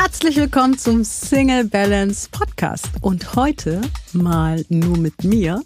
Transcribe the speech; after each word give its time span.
Herzlich 0.00 0.36
willkommen 0.36 0.78
zum 0.78 1.02
Single 1.02 1.64
Balance 1.64 2.28
Podcast 2.30 2.86
und 3.00 3.34
heute 3.34 3.80
mal 4.12 4.64
nur 4.68 4.96
mit 4.96 5.24
mir 5.24 5.60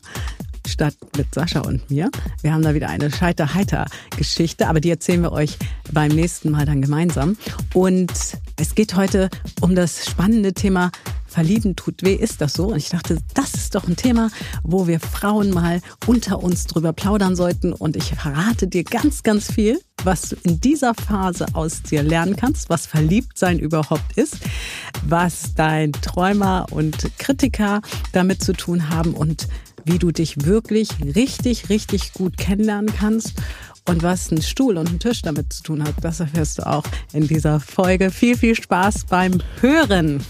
statt 0.67 0.97
mit 1.19 1.35
Sascha 1.35 1.61
und 1.61 1.91
mir. 1.91 2.11
Wir 2.41 2.55
haben 2.55 2.63
da 2.63 2.73
wieder 2.73 2.89
eine 2.89 3.11
Scheiter-Heiter-Geschichte, 3.11 4.69
aber 4.69 4.81
die 4.81 4.89
erzählen 4.89 5.21
wir 5.21 5.33
euch 5.33 5.59
beim 5.93 6.13
nächsten 6.13 6.51
Mal 6.51 6.65
dann 6.65 6.81
gemeinsam. 6.81 7.37
Und 7.75 8.11
es 8.57 8.75
geht 8.75 8.97
heute 8.97 9.29
um 9.61 9.75
das 9.75 10.07
spannende 10.07 10.55
Thema 10.55 10.91
Verlieben 11.33 11.77
tut 11.77 12.03
weh, 12.03 12.15
ist 12.15 12.43
das 12.43 12.53
so? 12.53 12.67
Und 12.67 12.77
ich 12.77 12.91
dachte, 12.91 13.17
das 13.33 13.55
ist 13.55 13.75
doch 13.75 13.89
ein 13.89 13.97
Thema, 13.97 14.29
wo 14.63 14.87
wir 14.87 15.01
Frauen 15.01 15.51
mal 15.51 15.81
unter 16.07 16.43
uns 16.43 16.67
drüber 16.67 16.93
plaudern 16.93 17.37
sollten. 17.37 17.73
Und 17.73 17.97
ich 17.97 18.15
verrate 18.15 18.69
dir 18.69 18.85
ganz, 18.85 19.23
ganz 19.23 19.51
viel, 19.51 19.81
was 20.05 20.29
du 20.29 20.37
in 20.43 20.61
dieser 20.61 20.93
Phase 20.93 21.47
aus 21.55 21.83
dir 21.83 22.03
lernen 22.03 22.37
kannst, 22.37 22.69
was 22.69 22.87
Verliebtsein 22.87 23.59
überhaupt 23.59 24.17
ist, 24.17 24.37
was 25.07 25.55
dein 25.55 25.93
Träumer 25.93 26.67
und 26.71 27.17
Kritiker 27.19 27.81
damit 28.13 28.43
zu 28.43 28.53
tun 28.53 28.91
haben 28.91 29.15
und 29.15 29.49
wie 29.85 29.99
du 29.99 30.11
dich 30.11 30.45
wirklich 30.45 30.91
richtig, 31.15 31.71
richtig 31.71 32.13
gut 32.13 32.37
kennenlernen 32.37 32.95
kannst. 32.95 33.35
Und 33.89 34.03
was 34.03 34.31
ein 34.31 34.43
Stuhl 34.43 34.77
und 34.77 34.91
ein 34.91 34.99
Tisch 35.01 35.23
damit 35.23 35.53
zu 35.53 35.63
tun 35.63 35.83
hat, 35.83 35.95
das 36.03 36.21
erfährst 36.21 36.59
du 36.59 36.67
auch 36.67 36.85
in 37.15 37.27
dieser 37.27 37.59
Folge. 37.59 38.11
Viel, 38.11 38.37
viel 38.37 38.55
Spaß 38.55 39.07
beim 39.09 39.39
Hören. 39.61 40.21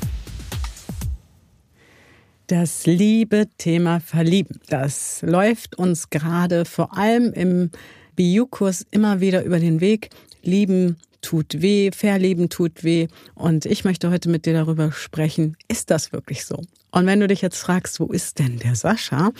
Das 2.48 2.86
liebe 2.86 3.46
Thema 3.56 4.00
Verlieben, 4.00 4.60
das 4.68 5.22
läuft 5.22 5.78
uns 5.78 6.10
gerade 6.10 6.64
vor 6.64 6.98
allem 6.98 7.32
im 7.32 7.70
BU-Kurs 8.16 8.84
immer 8.90 9.20
wieder 9.20 9.44
über 9.44 9.60
den 9.60 9.80
Weg. 9.80 10.10
Lieben 10.42 10.96
tut 11.22 11.62
weh, 11.62 11.90
verlieben 11.92 12.48
tut 12.48 12.82
weh. 12.82 13.06
Und 13.34 13.64
ich 13.64 13.84
möchte 13.84 14.10
heute 14.10 14.28
mit 14.28 14.44
dir 14.44 14.54
darüber 14.54 14.90
sprechen, 14.90 15.56
ist 15.68 15.90
das 15.90 16.12
wirklich 16.12 16.44
so? 16.44 16.60
Und 16.90 17.06
wenn 17.06 17.20
du 17.20 17.28
dich 17.28 17.42
jetzt 17.42 17.58
fragst, 17.58 18.00
wo 18.00 18.06
ist 18.06 18.40
denn 18.40 18.58
der 18.58 18.74
Sascha? 18.74 19.30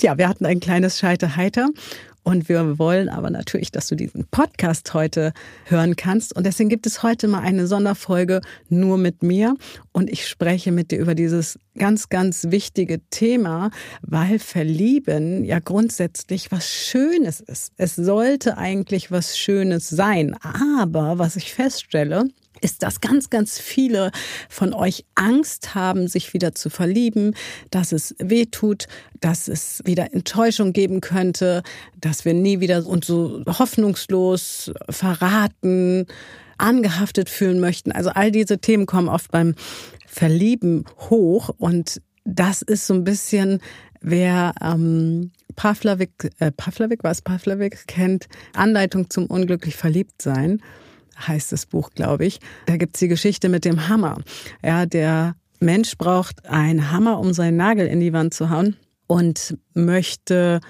Ja, 0.00 0.18
wir 0.18 0.28
hatten 0.28 0.44
ein 0.44 0.58
kleines 0.58 0.98
Scheiterheiter 0.98 1.68
und 2.24 2.48
wir 2.48 2.78
wollen 2.78 3.10
aber 3.10 3.28
natürlich, 3.28 3.70
dass 3.70 3.86
du 3.86 3.94
diesen 3.94 4.26
Podcast 4.30 4.94
heute 4.94 5.32
hören 5.66 5.94
kannst. 5.94 6.34
Und 6.34 6.46
deswegen 6.46 6.70
gibt 6.70 6.86
es 6.86 7.02
heute 7.02 7.28
mal 7.28 7.40
eine 7.40 7.66
Sonderfolge 7.66 8.40
nur 8.70 8.96
mit 8.96 9.22
mir. 9.22 9.54
Und 9.92 10.10
ich 10.10 10.26
spreche 10.26 10.72
mit 10.72 10.90
dir 10.90 10.98
über 10.98 11.14
dieses 11.14 11.58
ganz, 11.76 12.08
ganz 12.08 12.46
wichtige 12.48 13.00
Thema, 13.10 13.70
weil 14.00 14.38
Verlieben 14.38 15.44
ja 15.44 15.58
grundsätzlich 15.58 16.50
was 16.50 16.68
Schönes 16.68 17.40
ist. 17.40 17.74
Es 17.76 17.94
sollte 17.94 18.56
eigentlich 18.56 19.10
was 19.10 19.38
Schönes 19.38 19.90
sein. 19.90 20.34
Aber 20.42 21.18
was 21.18 21.36
ich 21.36 21.52
feststelle, 21.52 22.28
ist, 22.64 22.82
dass 22.82 23.00
ganz, 23.00 23.30
ganz 23.30 23.58
viele 23.58 24.10
von 24.48 24.72
euch 24.72 25.04
Angst 25.14 25.74
haben, 25.74 26.08
sich 26.08 26.32
wieder 26.32 26.54
zu 26.54 26.70
verlieben, 26.70 27.36
dass 27.70 27.92
es 27.92 28.16
weh 28.18 28.46
tut, 28.46 28.88
dass 29.20 29.46
es 29.46 29.82
wieder 29.84 30.14
Enttäuschung 30.14 30.72
geben 30.72 31.02
könnte, 31.02 31.62
dass 32.00 32.24
wir 32.24 32.32
nie 32.32 32.60
wieder 32.60 32.86
uns 32.86 33.06
so 33.06 33.44
hoffnungslos 33.46 34.72
verraten, 34.88 36.06
angehaftet 36.56 37.28
fühlen 37.28 37.60
möchten. 37.60 37.92
Also 37.92 38.10
all 38.10 38.32
diese 38.32 38.58
Themen 38.58 38.86
kommen 38.86 39.08
oft 39.08 39.30
beim 39.30 39.54
Verlieben 40.06 40.84
hoch 41.10 41.50
und 41.58 42.00
das 42.24 42.62
ist 42.62 42.86
so 42.86 42.94
ein 42.94 43.04
bisschen, 43.04 43.60
wer 44.00 44.54
ähm, 44.62 45.32
Pavlovik, 45.56 46.30
äh, 46.38 46.50
Pavlovik, 46.50 47.04
was 47.04 47.20
Pavlovik 47.20 47.86
kennt, 47.86 48.28
Anleitung 48.54 49.10
zum 49.10 49.26
unglücklich 49.26 49.76
verliebt 49.76 50.22
sein 50.22 50.62
heißt 51.18 51.52
das 51.52 51.66
Buch, 51.66 51.90
glaube 51.90 52.26
ich. 52.26 52.40
Da 52.66 52.76
gibt's 52.76 53.00
die 53.00 53.08
Geschichte 53.08 53.48
mit 53.48 53.64
dem 53.64 53.88
Hammer. 53.88 54.18
Ja, 54.62 54.86
der 54.86 55.36
Mensch 55.60 55.96
braucht 55.96 56.46
einen 56.46 56.90
Hammer, 56.90 57.18
um 57.18 57.32
seinen 57.32 57.56
Nagel 57.56 57.86
in 57.86 58.00
die 58.00 58.12
Wand 58.12 58.34
zu 58.34 58.50
hauen 58.50 58.76
und 59.06 59.56
möchte 59.74 60.60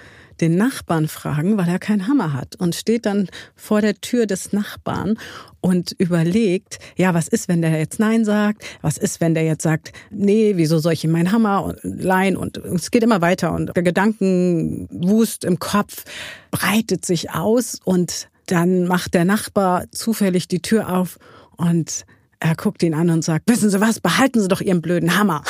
den 0.41 0.57
Nachbarn 0.57 1.07
fragen, 1.07 1.57
weil 1.57 1.69
er 1.69 1.79
keinen 1.79 2.07
Hammer 2.07 2.33
hat 2.33 2.55
und 2.57 2.75
steht 2.75 3.05
dann 3.05 3.29
vor 3.55 3.81
der 3.81 3.95
Tür 3.95 4.25
des 4.25 4.51
Nachbarn 4.51 5.17
und 5.61 5.93
überlegt, 5.97 6.79
ja, 6.97 7.13
was 7.13 7.27
ist, 7.27 7.47
wenn 7.47 7.61
der 7.61 7.77
jetzt 7.77 7.99
Nein 7.99 8.25
sagt? 8.25 8.65
Was 8.81 8.97
ist, 8.97 9.21
wenn 9.21 9.33
der 9.33 9.43
jetzt 9.43 9.63
sagt, 9.63 9.93
nee, 10.11 10.53
wieso 10.57 10.79
soll 10.79 10.93
ich 10.93 11.03
ihm 11.03 11.11
meinen 11.11 11.31
Hammer 11.31 11.75
leihen? 11.83 12.35
Und 12.35 12.57
es 12.57 12.91
geht 12.91 13.03
immer 13.03 13.21
weiter 13.21 13.53
und 13.53 13.75
der 13.75 13.83
Gedankenwust 13.83 15.45
im 15.45 15.59
Kopf 15.59 16.03
breitet 16.51 17.05
sich 17.05 17.31
aus 17.31 17.79
und 17.83 18.27
dann 18.45 18.85
macht 18.85 19.13
der 19.13 19.25
Nachbar 19.25 19.85
zufällig 19.91 20.47
die 20.47 20.61
Tür 20.61 20.89
auf 20.89 21.17
und 21.57 22.05
er 22.39 22.55
guckt 22.55 22.83
ihn 22.83 22.93
an 22.93 23.09
und 23.09 23.23
sagt, 23.23 23.49
wissen 23.49 23.69
Sie 23.69 23.81
was, 23.81 23.99
behalten 23.99 24.41
Sie 24.41 24.47
doch 24.47 24.61
Ihren 24.61 24.81
blöden 24.81 25.17
Hammer. 25.17 25.43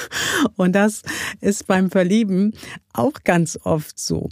Und 0.56 0.72
das 0.72 1.02
ist 1.40 1.66
beim 1.66 1.90
Verlieben 1.90 2.54
auch 2.92 3.12
ganz 3.24 3.58
oft 3.62 3.98
so, 3.98 4.28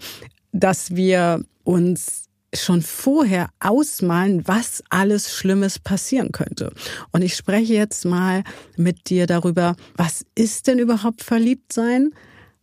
dass 0.52 0.94
wir 0.94 1.44
uns 1.64 2.24
schon 2.54 2.82
vorher 2.82 3.48
ausmalen, 3.60 4.46
was 4.46 4.82
alles 4.90 5.34
Schlimmes 5.34 5.78
passieren 5.78 6.32
könnte. 6.32 6.72
Und 7.10 7.22
ich 7.22 7.34
spreche 7.34 7.72
jetzt 7.72 8.04
mal 8.04 8.44
mit 8.76 9.08
dir 9.08 9.26
darüber, 9.26 9.76
was 9.96 10.26
ist 10.34 10.66
denn 10.66 10.78
überhaupt 10.78 11.22
verliebt 11.22 11.72
sein? 11.72 12.10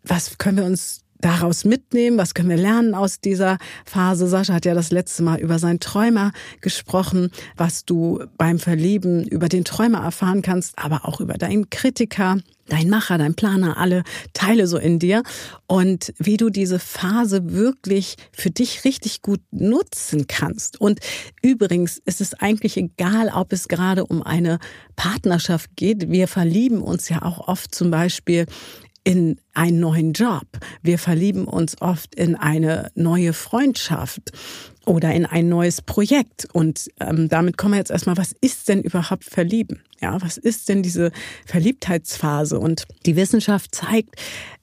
Was 0.04 0.38
können 0.38 0.58
wir 0.58 0.66
uns 0.66 1.02
daraus 1.20 1.66
mitnehmen? 1.66 2.18
Was 2.18 2.34
können 2.34 2.50
wir 2.50 2.58
lernen 2.58 2.96
aus 2.96 3.20
dieser 3.20 3.58
Phase? 3.86 4.28
Sascha 4.28 4.54
hat 4.54 4.66
ja 4.66 4.74
das 4.74 4.92
letzte 4.92 5.24
Mal 5.24 5.40
über 5.40 5.60
seinen 5.60 5.80
Träumer 5.80 6.32
gesprochen, 6.62 7.32
was 7.58 7.86
du 7.86 8.24
beim 8.38 8.60
Verlieben 8.60 9.28
über 9.28 9.50
den 9.50 9.66
Träumer 9.66 10.00
erfahren 10.00 10.42
kannst, 10.42 10.78
aber 10.78 11.06
auch 11.06 11.20
über 11.20 11.34
deinen 11.34 11.70
Kritiker, 11.70 12.38
dein 12.70 12.90
Macher, 12.90 13.18
dein 13.18 13.34
Planer, 13.34 13.78
alle 13.78 14.04
Teile 14.34 14.68
so 14.68 14.78
in 14.78 15.00
dir 15.00 15.24
und 15.68 16.14
wie 16.18 16.38
du 16.38 16.50
diese 16.50 16.80
Phase 16.80 17.52
wirklich 17.52 18.16
für 18.32 18.52
dich 18.52 18.86
richtig 18.86 19.22
gut 19.22 19.42
nutzen 19.52 20.28
kannst. 20.28 20.80
Und 20.80 21.00
übrigens 21.42 22.00
ist 22.06 22.22
es 22.22 22.34
eigentlich 22.36 22.78
egal, 22.78 23.32
ob 23.34 23.52
es 23.52 23.68
gerade 23.68 24.06
um 24.06 24.24
eine 24.24 24.60
Partnerschaft 24.96 25.72
geht. 25.76 26.10
Wir 26.12 26.28
verlieben 26.28 26.82
uns 26.82 27.10
ja 27.10 27.24
auch 27.24 27.48
oft 27.48 27.74
zum 27.74 27.92
Beispiel 27.92 28.46
in 29.10 29.40
einen 29.56 29.80
neuen 29.80 30.14
Job. 30.14 30.46
Wir 30.84 31.00
verlieben 31.00 31.46
uns 31.46 31.82
oft 31.82 32.14
in 32.14 32.36
eine 32.36 32.92
neue 32.94 33.34
Freundschaft 33.34 34.32
oder 34.86 35.12
in 35.16 35.26
ein 35.26 35.50
neues 35.50 35.82
Projekt. 35.82 36.48
Und 36.54 36.92
ähm, 37.00 37.28
damit 37.28 37.58
kommen 37.58 37.74
wir 37.74 37.80
jetzt 37.80 37.90
erstmal, 37.90 38.18
was 38.18 38.36
ist 38.40 38.70
denn 38.70 38.84
überhaupt 38.84 39.24
Verlieben? 39.24 39.82
Ja, 40.00 40.22
was 40.22 40.38
ist 40.38 40.70
denn 40.70 40.84
diese 40.84 41.12
Verliebtheitsphase? 41.48 42.60
Und 42.60 42.84
die 43.08 43.16
Wissenschaft 43.16 43.74
zeigt, 43.74 44.14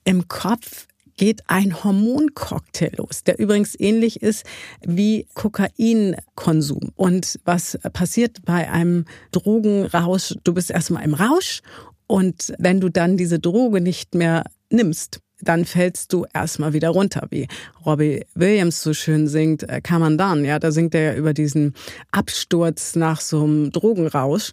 im 0.05 0.29
Kopf 0.29 0.87
geht 1.17 1.41
ein 1.47 1.83
Hormoncocktail 1.83 2.91
los, 2.95 3.23
der 3.23 3.39
übrigens 3.39 3.77
ähnlich 3.77 4.21
ist 4.21 4.45
wie 4.81 5.27
Kokainkonsum. 5.33 6.93
Und 6.95 7.39
was 7.43 7.77
passiert 7.91 8.45
bei 8.45 8.71
einem 8.71 9.05
Drogenrausch? 9.31 10.35
Du 10.43 10.53
bist 10.53 10.71
erstmal 10.71 11.03
im 11.03 11.15
Rausch 11.15 11.61
und 12.07 12.53
wenn 12.57 12.79
du 12.79 12.89
dann 12.89 13.17
diese 13.17 13.39
Droge 13.39 13.81
nicht 13.81 14.15
mehr 14.15 14.43
nimmst, 14.69 15.19
dann 15.41 15.65
fällst 15.65 16.13
du 16.13 16.25
erstmal 16.33 16.73
wieder 16.73 16.89
runter, 16.89 17.27
wie 17.29 17.47
Robbie 17.85 18.25
Williams 18.33 18.81
so 18.81 18.93
schön 18.93 19.27
singt, 19.27 19.67
kann 19.83 20.01
man 20.01 20.17
dann, 20.17 20.43
ja, 20.43 20.57
da 20.57 20.71
singt 20.71 20.95
er 20.95 21.13
ja 21.13 21.15
über 21.15 21.33
diesen 21.33 21.75
Absturz 22.11 22.95
nach 22.95 23.21
so 23.21 23.43
einem 23.43 23.71
Drogenrausch. 23.71 24.51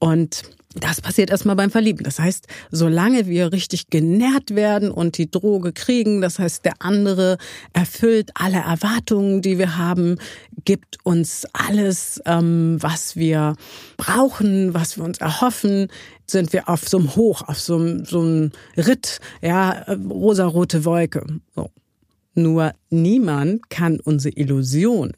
Und 0.00 0.42
das 0.74 1.00
passiert 1.00 1.30
erstmal 1.30 1.56
beim 1.56 1.70
Verlieben. 1.70 2.04
Das 2.04 2.18
heißt, 2.18 2.46
solange 2.70 3.26
wir 3.26 3.52
richtig 3.52 3.90
genährt 3.90 4.54
werden 4.54 4.90
und 4.90 5.18
die 5.18 5.30
Droge 5.30 5.72
kriegen, 5.72 6.20
das 6.20 6.38
heißt, 6.38 6.64
der 6.64 6.74
andere 6.80 7.38
erfüllt 7.72 8.30
alle 8.34 8.58
Erwartungen, 8.58 9.40
die 9.40 9.58
wir 9.58 9.76
haben, 9.76 10.16
gibt 10.64 10.98
uns 11.04 11.46
alles, 11.52 12.20
ähm, 12.26 12.78
was 12.80 13.16
wir 13.16 13.54
brauchen, 13.96 14.74
was 14.74 14.96
wir 14.96 15.04
uns 15.04 15.18
erhoffen, 15.18 15.88
sind 16.26 16.52
wir 16.52 16.68
auf 16.68 16.88
so 16.88 16.98
einem 16.98 17.14
Hoch, 17.14 17.42
auf 17.42 17.60
so 17.60 17.76
einem, 17.76 18.04
so 18.04 18.20
einem 18.20 18.50
Ritt, 18.76 19.20
ja, 19.42 19.84
rosarote 19.88 20.84
Wolke. 20.84 21.24
So. 21.54 21.70
Nur 22.34 22.72
niemand 22.90 23.70
kann 23.70 24.00
unsere 24.00 24.36
Illusion, 24.36 25.12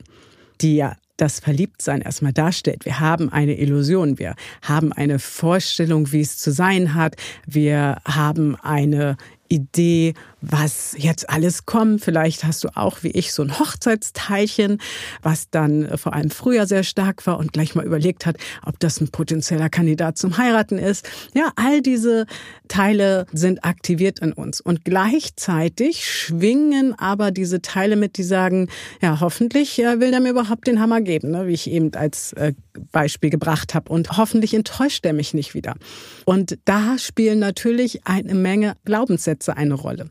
die 0.60 0.76
ja 0.76 0.96
das 1.16 1.40
Verliebtsein 1.40 2.00
erstmal 2.02 2.32
darstellt. 2.32 2.84
Wir 2.84 3.00
haben 3.00 3.30
eine 3.30 3.58
Illusion, 3.58 4.18
wir 4.18 4.34
haben 4.62 4.92
eine 4.92 5.18
Vorstellung, 5.18 6.12
wie 6.12 6.20
es 6.20 6.38
zu 6.38 6.52
sein 6.52 6.94
hat, 6.94 7.16
wir 7.46 7.98
haben 8.04 8.56
eine 8.56 9.16
Idee, 9.48 10.14
was 10.40 10.94
jetzt 10.98 11.28
alles 11.30 11.66
kommt. 11.66 12.02
Vielleicht 12.02 12.44
hast 12.44 12.64
du 12.64 12.68
auch, 12.76 13.02
wie 13.02 13.10
ich, 13.10 13.32
so 13.32 13.42
ein 13.42 13.58
Hochzeitsteilchen, 13.58 14.78
was 15.22 15.50
dann 15.50 15.96
vor 15.96 16.12
allem 16.12 16.30
früher 16.30 16.66
sehr 16.66 16.84
stark 16.84 17.26
war 17.26 17.38
und 17.38 17.52
gleich 17.52 17.74
mal 17.74 17.84
überlegt 17.84 18.26
hat, 18.26 18.36
ob 18.64 18.78
das 18.80 19.00
ein 19.00 19.08
potenzieller 19.08 19.68
Kandidat 19.68 20.18
zum 20.18 20.36
Heiraten 20.36 20.78
ist. 20.78 21.08
Ja, 21.34 21.52
all 21.56 21.80
diese 21.80 22.26
Teile 22.68 23.26
sind 23.32 23.64
aktiviert 23.64 24.18
in 24.20 24.32
uns. 24.32 24.60
Und 24.60 24.84
gleichzeitig 24.84 26.08
schwingen 26.08 26.98
aber 26.98 27.30
diese 27.30 27.62
Teile 27.62 27.96
mit, 27.96 28.16
die 28.16 28.24
sagen, 28.24 28.68
ja, 29.00 29.20
hoffentlich 29.20 29.78
äh, 29.78 30.00
will 30.00 30.10
der 30.10 30.20
mir 30.20 30.30
überhaupt 30.30 30.66
den 30.66 30.80
Hammer 30.80 31.00
geben, 31.00 31.30
ne, 31.30 31.46
wie 31.46 31.52
ich 31.52 31.70
eben 31.70 31.92
als 31.94 32.32
äh, 32.34 32.52
Beispiel 32.92 33.30
gebracht 33.30 33.74
habe. 33.74 33.90
Und 33.92 34.16
hoffentlich 34.16 34.54
enttäuscht 34.54 35.04
er 35.06 35.12
mich 35.12 35.34
nicht 35.34 35.54
wieder. 35.54 35.74
Und 36.24 36.58
da 36.64 36.98
spielen 36.98 37.38
natürlich 37.38 38.06
eine 38.06 38.34
Menge 38.34 38.74
Glaubenssätze 38.84 39.35
eine 39.56 39.74
Rolle. 39.74 40.10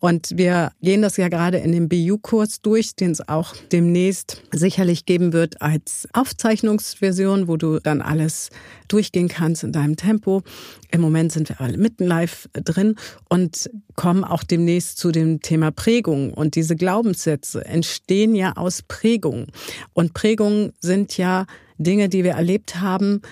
Und 0.00 0.36
wir 0.36 0.72
gehen 0.82 1.02
das 1.02 1.16
ja 1.16 1.28
gerade 1.28 1.58
in 1.58 1.70
dem 1.70 1.88
BU-Kurs 1.88 2.60
durch, 2.60 2.96
den 2.96 3.12
es 3.12 3.28
auch 3.28 3.54
demnächst 3.70 4.42
sicherlich 4.50 5.06
geben 5.06 5.32
wird 5.32 5.62
als 5.62 6.08
Aufzeichnungsversion, 6.12 7.46
wo 7.46 7.56
du 7.56 7.78
dann 7.78 8.02
alles 8.02 8.50
durchgehen 8.88 9.28
kannst 9.28 9.62
in 9.62 9.70
deinem 9.70 9.94
Tempo. 9.94 10.42
Im 10.90 11.02
Moment 11.02 11.30
sind 11.30 11.48
wir 11.48 11.60
alle 11.60 11.78
mitten 11.78 12.04
live 12.04 12.48
drin 12.52 12.96
und 13.28 13.70
kommen 13.94 14.24
auch 14.24 14.42
demnächst 14.42 14.98
zu 14.98 15.12
dem 15.12 15.40
Thema 15.40 15.70
Prägung. 15.70 16.34
Und 16.34 16.56
diese 16.56 16.74
Glaubenssätze 16.74 17.64
entstehen 17.64 18.34
ja 18.34 18.54
aus 18.56 18.82
Prägungen. 18.82 19.52
Und 19.92 20.14
Prägungen 20.14 20.72
sind 20.80 21.16
ja 21.16 21.46
Dinge, 21.78 22.08
die 22.08 22.24
wir 22.24 22.32
erlebt 22.32 22.80
haben, 22.80 23.22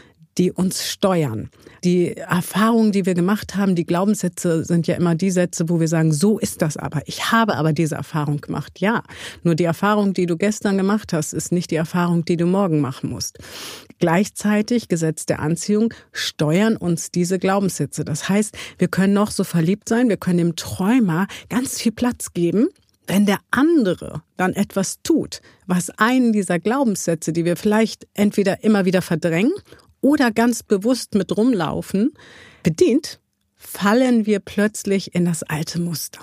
die 0.40 0.50
uns 0.50 0.88
steuern. 0.88 1.50
Die 1.84 2.16
Erfahrungen, 2.16 2.92
die 2.92 3.04
wir 3.04 3.12
gemacht 3.12 3.56
haben, 3.56 3.74
die 3.74 3.84
Glaubenssätze 3.84 4.64
sind 4.64 4.86
ja 4.86 4.94
immer 4.96 5.14
die 5.14 5.30
Sätze, 5.30 5.68
wo 5.68 5.80
wir 5.80 5.88
sagen, 5.88 6.12
so 6.12 6.38
ist 6.38 6.62
das 6.62 6.78
aber. 6.78 7.02
Ich 7.04 7.30
habe 7.30 7.56
aber 7.56 7.74
diese 7.74 7.96
Erfahrung 7.96 8.40
gemacht. 8.40 8.80
Ja, 8.80 9.02
nur 9.42 9.54
die 9.54 9.64
Erfahrung, 9.64 10.14
die 10.14 10.24
du 10.24 10.38
gestern 10.38 10.78
gemacht 10.78 11.12
hast, 11.12 11.34
ist 11.34 11.52
nicht 11.52 11.70
die 11.70 11.76
Erfahrung, 11.76 12.24
die 12.24 12.38
du 12.38 12.46
morgen 12.46 12.80
machen 12.80 13.10
musst. 13.10 13.38
Gleichzeitig, 13.98 14.88
Gesetz 14.88 15.26
der 15.26 15.40
Anziehung, 15.40 15.92
steuern 16.10 16.78
uns 16.78 17.10
diese 17.10 17.38
Glaubenssätze. 17.38 18.06
Das 18.06 18.30
heißt, 18.30 18.56
wir 18.78 18.88
können 18.88 19.12
noch 19.12 19.30
so 19.30 19.44
verliebt 19.44 19.90
sein, 19.90 20.08
wir 20.08 20.16
können 20.16 20.38
dem 20.38 20.56
Träumer 20.56 21.26
ganz 21.50 21.78
viel 21.78 21.92
Platz 21.92 22.32
geben, 22.32 22.68
wenn 23.06 23.26
der 23.26 23.40
andere 23.50 24.22
dann 24.38 24.54
etwas 24.54 25.02
tut, 25.02 25.42
was 25.66 25.90
einen 25.90 26.32
dieser 26.32 26.58
Glaubenssätze, 26.58 27.34
die 27.34 27.44
wir 27.44 27.58
vielleicht 27.58 28.06
entweder 28.14 28.64
immer 28.64 28.86
wieder 28.86 29.02
verdrängen 29.02 29.52
oder 30.00 30.30
ganz 30.30 30.62
bewusst 30.62 31.14
mit 31.14 31.36
rumlaufen, 31.36 32.12
bedient, 32.62 33.20
fallen 33.56 34.26
wir 34.26 34.40
plötzlich 34.40 35.14
in 35.14 35.24
das 35.24 35.42
alte 35.42 35.80
Muster. 35.80 36.20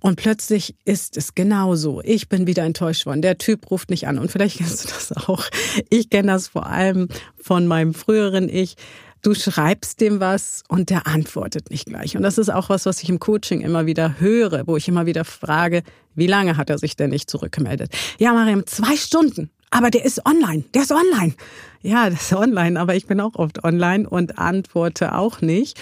Und 0.00 0.16
plötzlich 0.16 0.76
ist 0.84 1.16
es 1.16 1.34
genauso. 1.34 2.00
Ich 2.04 2.28
bin 2.28 2.46
wieder 2.46 2.62
enttäuscht 2.62 3.06
worden. 3.06 3.22
Der 3.22 3.38
Typ 3.38 3.70
ruft 3.70 3.90
nicht 3.90 4.06
an. 4.06 4.18
Und 4.18 4.30
vielleicht 4.30 4.58
kennst 4.58 4.84
du 4.84 4.88
das 4.88 5.12
auch. 5.12 5.44
Ich 5.90 6.08
kenne 6.10 6.32
das 6.32 6.48
vor 6.48 6.66
allem 6.66 7.08
von 7.36 7.66
meinem 7.66 7.94
früheren 7.94 8.48
Ich. 8.48 8.76
Du 9.22 9.34
schreibst 9.34 10.00
dem 10.00 10.20
was 10.20 10.62
und 10.68 10.90
der 10.90 11.08
antwortet 11.08 11.70
nicht 11.70 11.86
gleich. 11.86 12.16
Und 12.16 12.22
das 12.22 12.38
ist 12.38 12.50
auch 12.50 12.68
was, 12.68 12.86
was 12.86 13.02
ich 13.02 13.08
im 13.08 13.18
Coaching 13.18 13.62
immer 13.62 13.86
wieder 13.86 14.20
höre, 14.20 14.68
wo 14.68 14.76
ich 14.76 14.86
immer 14.86 15.06
wieder 15.06 15.24
frage, 15.24 15.82
wie 16.14 16.28
lange 16.28 16.56
hat 16.56 16.70
er 16.70 16.78
sich 16.78 16.94
denn 16.94 17.10
nicht 17.10 17.28
zurückgemeldet? 17.28 17.92
Ja, 18.18 18.32
Mariam, 18.32 18.64
zwei 18.66 18.96
Stunden. 18.96 19.50
Aber 19.70 19.90
der 19.90 20.04
ist 20.04 20.24
online. 20.26 20.64
Der 20.74 20.82
ist 20.82 20.92
online. 20.92 21.34
Ja, 21.82 22.10
das 22.10 22.22
ist 22.22 22.32
online, 22.32 22.78
aber 22.78 22.96
ich 22.96 23.06
bin 23.06 23.20
auch 23.20 23.36
oft 23.36 23.62
online 23.62 24.08
und 24.08 24.38
antworte 24.38 25.14
auch 25.14 25.40
nicht, 25.40 25.78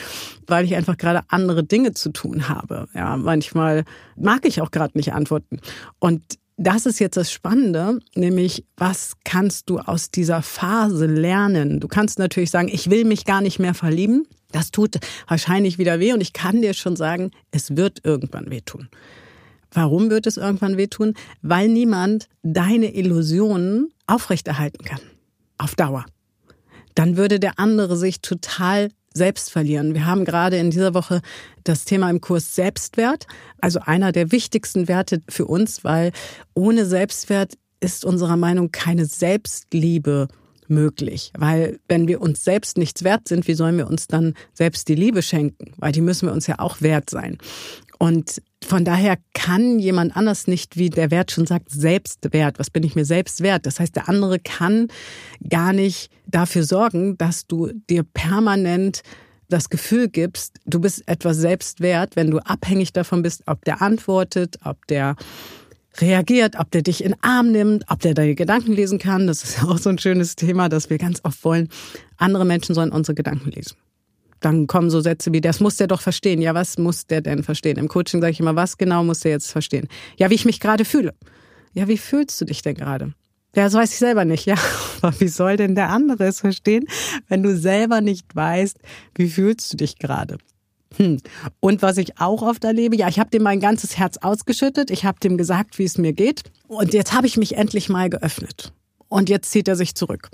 weil 0.46 0.64
ich 0.64 0.76
einfach 0.76 0.98
gerade 0.98 1.20
andere 1.28 1.64
Dinge 1.64 1.94
zu 1.94 2.10
tun 2.10 2.48
habe. 2.48 2.88
Ja, 2.94 3.16
manchmal 3.16 3.84
mag 4.16 4.44
ich 4.44 4.60
auch 4.60 4.70
gerade 4.70 4.96
nicht 4.98 5.14
antworten. 5.14 5.60
Und 5.98 6.22
das 6.58 6.86
ist 6.86 7.00
jetzt 7.00 7.16
das 7.16 7.30
Spannende, 7.30 7.98
nämlich 8.14 8.64
was 8.76 9.12
kannst 9.24 9.68
du 9.68 9.78
aus 9.78 10.10
dieser 10.10 10.42
Phase 10.42 11.06
lernen? 11.06 11.80
Du 11.80 11.88
kannst 11.88 12.18
natürlich 12.18 12.50
sagen, 12.50 12.68
ich 12.68 12.90
will 12.90 13.04
mich 13.04 13.24
gar 13.24 13.40
nicht 13.42 13.58
mehr 13.58 13.74
verlieben. 13.74 14.26
Das 14.52 14.70
tut 14.70 14.98
wahrscheinlich 15.28 15.76
wieder 15.78 16.00
weh 16.00 16.12
und 16.12 16.20
ich 16.20 16.32
kann 16.32 16.62
dir 16.62 16.72
schon 16.72 16.96
sagen, 16.96 17.30
es 17.50 17.76
wird 17.76 18.00
irgendwann 18.04 18.50
wehtun. 18.50 18.88
Warum 19.72 20.10
wird 20.10 20.26
es 20.26 20.36
irgendwann 20.36 20.76
wehtun? 20.76 21.14
Weil 21.42 21.68
niemand 21.68 22.28
deine 22.42 22.94
Illusionen 22.94 23.88
aufrechterhalten 24.06 24.84
kann. 24.84 25.00
Auf 25.58 25.74
Dauer. 25.74 26.04
Dann 26.94 27.16
würde 27.16 27.38
der 27.38 27.58
andere 27.58 27.96
sich 27.96 28.20
total 28.20 28.88
selbst 29.12 29.50
verlieren. 29.50 29.94
Wir 29.94 30.06
haben 30.06 30.24
gerade 30.24 30.58
in 30.58 30.70
dieser 30.70 30.94
Woche 30.94 31.22
das 31.64 31.84
Thema 31.84 32.10
im 32.10 32.20
Kurs 32.20 32.54
Selbstwert, 32.54 33.26
also 33.60 33.80
einer 33.80 34.12
der 34.12 34.30
wichtigsten 34.30 34.88
Werte 34.88 35.22
für 35.28 35.46
uns, 35.46 35.84
weil 35.84 36.12
ohne 36.54 36.86
Selbstwert 36.86 37.54
ist 37.80 38.04
unserer 38.04 38.36
Meinung 38.36 38.70
keine 38.72 39.06
Selbstliebe 39.06 40.28
möglich. 40.68 41.32
Weil 41.36 41.78
wenn 41.88 42.08
wir 42.08 42.20
uns 42.20 42.44
selbst 42.44 42.78
nichts 42.78 43.04
wert 43.04 43.28
sind, 43.28 43.46
wie 43.48 43.54
sollen 43.54 43.76
wir 43.76 43.86
uns 43.86 44.06
dann 44.06 44.34
selbst 44.52 44.88
die 44.88 44.94
Liebe 44.94 45.22
schenken? 45.22 45.72
Weil 45.76 45.92
die 45.92 46.00
müssen 46.00 46.26
wir 46.26 46.32
uns 46.32 46.46
ja 46.46 46.58
auch 46.58 46.80
wert 46.80 47.10
sein. 47.10 47.38
Und 47.98 48.42
von 48.64 48.84
daher 48.84 49.16
kann 49.32 49.78
jemand 49.78 50.16
anders 50.16 50.46
nicht, 50.46 50.76
wie 50.76 50.90
der 50.90 51.10
Wert 51.10 51.30
schon 51.30 51.46
sagt, 51.46 51.70
Selbstwert. 51.70 52.58
Was 52.58 52.70
bin 52.70 52.82
ich 52.82 52.94
mir 52.94 53.04
selbst 53.04 53.40
wert? 53.42 53.64
Das 53.66 53.80
heißt, 53.80 53.96
der 53.96 54.08
andere 54.08 54.38
kann 54.38 54.88
gar 55.48 55.72
nicht 55.72 56.10
dafür 56.26 56.64
sorgen, 56.64 57.16
dass 57.16 57.46
du 57.46 57.70
dir 57.88 58.02
permanent 58.02 59.02
das 59.48 59.70
Gefühl 59.70 60.08
gibst, 60.08 60.58
du 60.64 60.80
bist 60.80 61.06
etwas 61.06 61.36
selbst 61.36 61.80
wert, 61.80 62.16
wenn 62.16 62.32
du 62.32 62.38
abhängig 62.38 62.92
davon 62.92 63.22
bist, 63.22 63.44
ob 63.46 63.64
der 63.64 63.80
antwortet, 63.80 64.58
ob 64.64 64.84
der 64.88 65.14
reagiert, 65.98 66.56
ob 66.58 66.70
der 66.72 66.82
dich 66.82 67.04
in 67.04 67.12
den 67.12 67.22
Arm 67.22 67.52
nimmt, 67.52 67.84
ob 67.88 68.00
der 68.00 68.14
deine 68.14 68.34
Gedanken 68.34 68.72
lesen 68.72 68.98
kann. 68.98 69.28
Das 69.28 69.44
ist 69.44 69.62
auch 69.64 69.78
so 69.78 69.88
ein 69.88 69.98
schönes 69.98 70.34
Thema, 70.34 70.68
dass 70.68 70.90
wir 70.90 70.98
ganz 70.98 71.20
oft 71.22 71.44
wollen, 71.44 71.68
andere 72.16 72.44
Menschen 72.44 72.74
sollen 72.74 72.90
unsere 72.90 73.14
Gedanken 73.14 73.52
lesen 73.52 73.76
dann 74.40 74.66
kommen 74.66 74.90
so 74.90 75.00
Sätze 75.00 75.32
wie, 75.32 75.40
das 75.40 75.60
muss 75.60 75.76
der 75.76 75.86
doch 75.86 76.00
verstehen. 76.00 76.40
Ja, 76.40 76.54
was 76.54 76.78
muss 76.78 77.06
der 77.06 77.20
denn 77.20 77.42
verstehen? 77.42 77.78
Im 77.78 77.88
Coaching 77.88 78.20
sage 78.20 78.32
ich 78.32 78.40
immer, 78.40 78.56
was 78.56 78.78
genau 78.78 79.04
muss 79.04 79.20
der 79.20 79.32
jetzt 79.32 79.50
verstehen? 79.50 79.88
Ja, 80.16 80.30
wie 80.30 80.34
ich 80.34 80.44
mich 80.44 80.60
gerade 80.60 80.84
fühle. 80.84 81.14
Ja, 81.72 81.88
wie 81.88 81.98
fühlst 81.98 82.40
du 82.40 82.44
dich 82.44 82.62
denn 82.62 82.74
gerade? 82.74 83.12
Ja, 83.54 83.64
das 83.64 83.74
weiß 83.74 83.92
ich 83.92 83.98
selber 83.98 84.24
nicht. 84.24 84.46
Ja, 84.46 84.56
aber 85.02 85.18
wie 85.20 85.28
soll 85.28 85.56
denn 85.56 85.74
der 85.74 85.90
andere 85.90 86.24
es 86.24 86.40
verstehen, 86.40 86.84
wenn 87.28 87.42
du 87.42 87.56
selber 87.56 88.00
nicht 88.00 88.34
weißt, 88.34 88.78
wie 89.14 89.28
fühlst 89.28 89.72
du 89.72 89.76
dich 89.78 89.98
gerade? 89.98 90.38
Hm. 90.96 91.18
Und 91.60 91.82
was 91.82 91.96
ich 91.98 92.20
auch 92.20 92.42
oft 92.42 92.64
erlebe, 92.64 92.96
ja, 92.96 93.08
ich 93.08 93.18
habe 93.18 93.30
dem 93.30 93.42
mein 93.42 93.60
ganzes 93.60 93.98
Herz 93.98 94.18
ausgeschüttet, 94.18 94.90
ich 94.90 95.04
habe 95.04 95.18
dem 95.20 95.36
gesagt, 95.36 95.78
wie 95.78 95.84
es 95.84 95.98
mir 95.98 96.12
geht 96.12 96.44
und 96.68 96.94
jetzt 96.94 97.12
habe 97.12 97.26
ich 97.26 97.36
mich 97.36 97.56
endlich 97.56 97.88
mal 97.88 98.08
geöffnet. 98.08 98.72
Und 99.08 99.28
jetzt 99.28 99.50
zieht 99.50 99.68
er 99.68 99.76
sich 99.76 99.94
zurück 99.94 100.30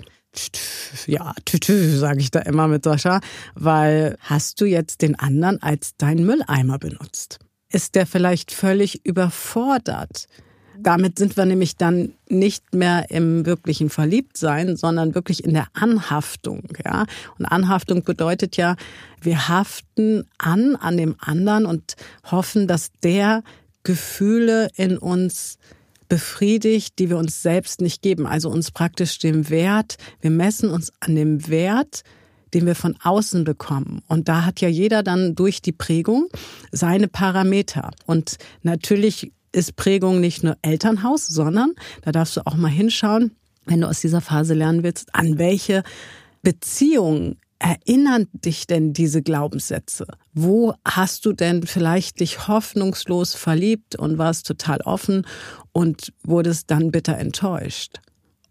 ja, 1.07 1.33
sage 1.49 2.19
ich 2.19 2.31
da 2.31 2.39
immer 2.39 2.67
mit 2.67 2.83
Sascha, 2.83 3.19
weil 3.55 4.17
hast 4.19 4.59
du 4.61 4.65
jetzt 4.65 5.01
den 5.01 5.17
anderen 5.17 5.61
als 5.61 5.95
deinen 5.97 6.25
Mülleimer 6.25 6.79
benutzt? 6.79 7.39
Ist 7.69 7.95
der 7.95 8.05
vielleicht 8.05 8.51
völlig 8.51 9.05
überfordert? 9.05 10.27
Damit 10.77 11.19
sind 11.19 11.37
wir 11.37 11.45
nämlich 11.45 11.77
dann 11.77 12.13
nicht 12.29 12.73
mehr 12.73 13.11
im 13.11 13.45
wirklichen 13.45 13.89
Verliebtsein, 13.89 14.75
sondern 14.75 15.13
wirklich 15.13 15.43
in 15.43 15.53
der 15.53 15.67
Anhaftung, 15.73 16.63
ja. 16.83 17.05
Und 17.37 17.45
Anhaftung 17.45 18.03
bedeutet 18.03 18.57
ja, 18.57 18.75
wir 19.21 19.47
haften 19.47 20.25
an, 20.39 20.75
an 20.75 20.97
dem 20.97 21.15
anderen 21.19 21.65
und 21.65 21.95
hoffen, 22.29 22.67
dass 22.67 22.91
der 23.03 23.43
Gefühle 23.83 24.69
in 24.75 24.97
uns 24.97 25.57
befriedigt, 26.13 26.99
die 26.99 27.09
wir 27.09 27.17
uns 27.17 27.41
selbst 27.41 27.81
nicht 27.81 28.03
geben. 28.03 28.27
Also 28.27 28.47
uns 28.47 28.69
praktisch 28.69 29.17
dem 29.17 29.49
Wert, 29.49 29.97
wir 30.21 30.29
messen 30.29 30.69
uns 30.69 30.93
an 30.99 31.15
dem 31.15 31.47
Wert, 31.47 32.03
den 32.53 32.67
wir 32.67 32.75
von 32.75 32.95
außen 33.01 33.43
bekommen. 33.45 34.03
Und 34.07 34.29
da 34.29 34.45
hat 34.45 34.61
ja 34.61 34.69
jeder 34.69 35.01
dann 35.01 35.33
durch 35.33 35.63
die 35.63 35.71
Prägung 35.71 36.27
seine 36.71 37.07
Parameter. 37.07 37.89
Und 38.05 38.37
natürlich 38.61 39.31
ist 39.53 39.75
Prägung 39.75 40.19
nicht 40.19 40.43
nur 40.43 40.55
Elternhaus, 40.61 41.25
sondern 41.25 41.73
da 42.03 42.11
darfst 42.11 42.37
du 42.37 42.41
auch 42.45 42.57
mal 42.57 42.67
hinschauen, 42.67 43.31
wenn 43.65 43.81
du 43.81 43.87
aus 43.87 44.01
dieser 44.01 44.21
Phase 44.21 44.53
lernen 44.53 44.83
willst, 44.83 45.15
an 45.15 45.39
welche 45.39 45.81
Beziehungen 46.43 47.39
erinnern 47.63 48.27
dich 48.33 48.67
denn 48.67 48.91
diese 48.91 49.21
Glaubenssätze? 49.21 50.05
Wo 50.33 50.73
hast 50.85 51.25
du 51.25 51.31
denn 51.31 51.65
vielleicht 51.65 52.19
dich 52.19 52.47
hoffnungslos 52.49 53.35
verliebt 53.35 53.95
und 53.95 54.17
warst 54.17 54.45
total 54.45 54.81
offen 54.81 55.25
und 55.71 56.11
wurdest 56.23 56.69
dann 56.69 56.91
bitter 56.91 57.17
enttäuscht? 57.17 57.99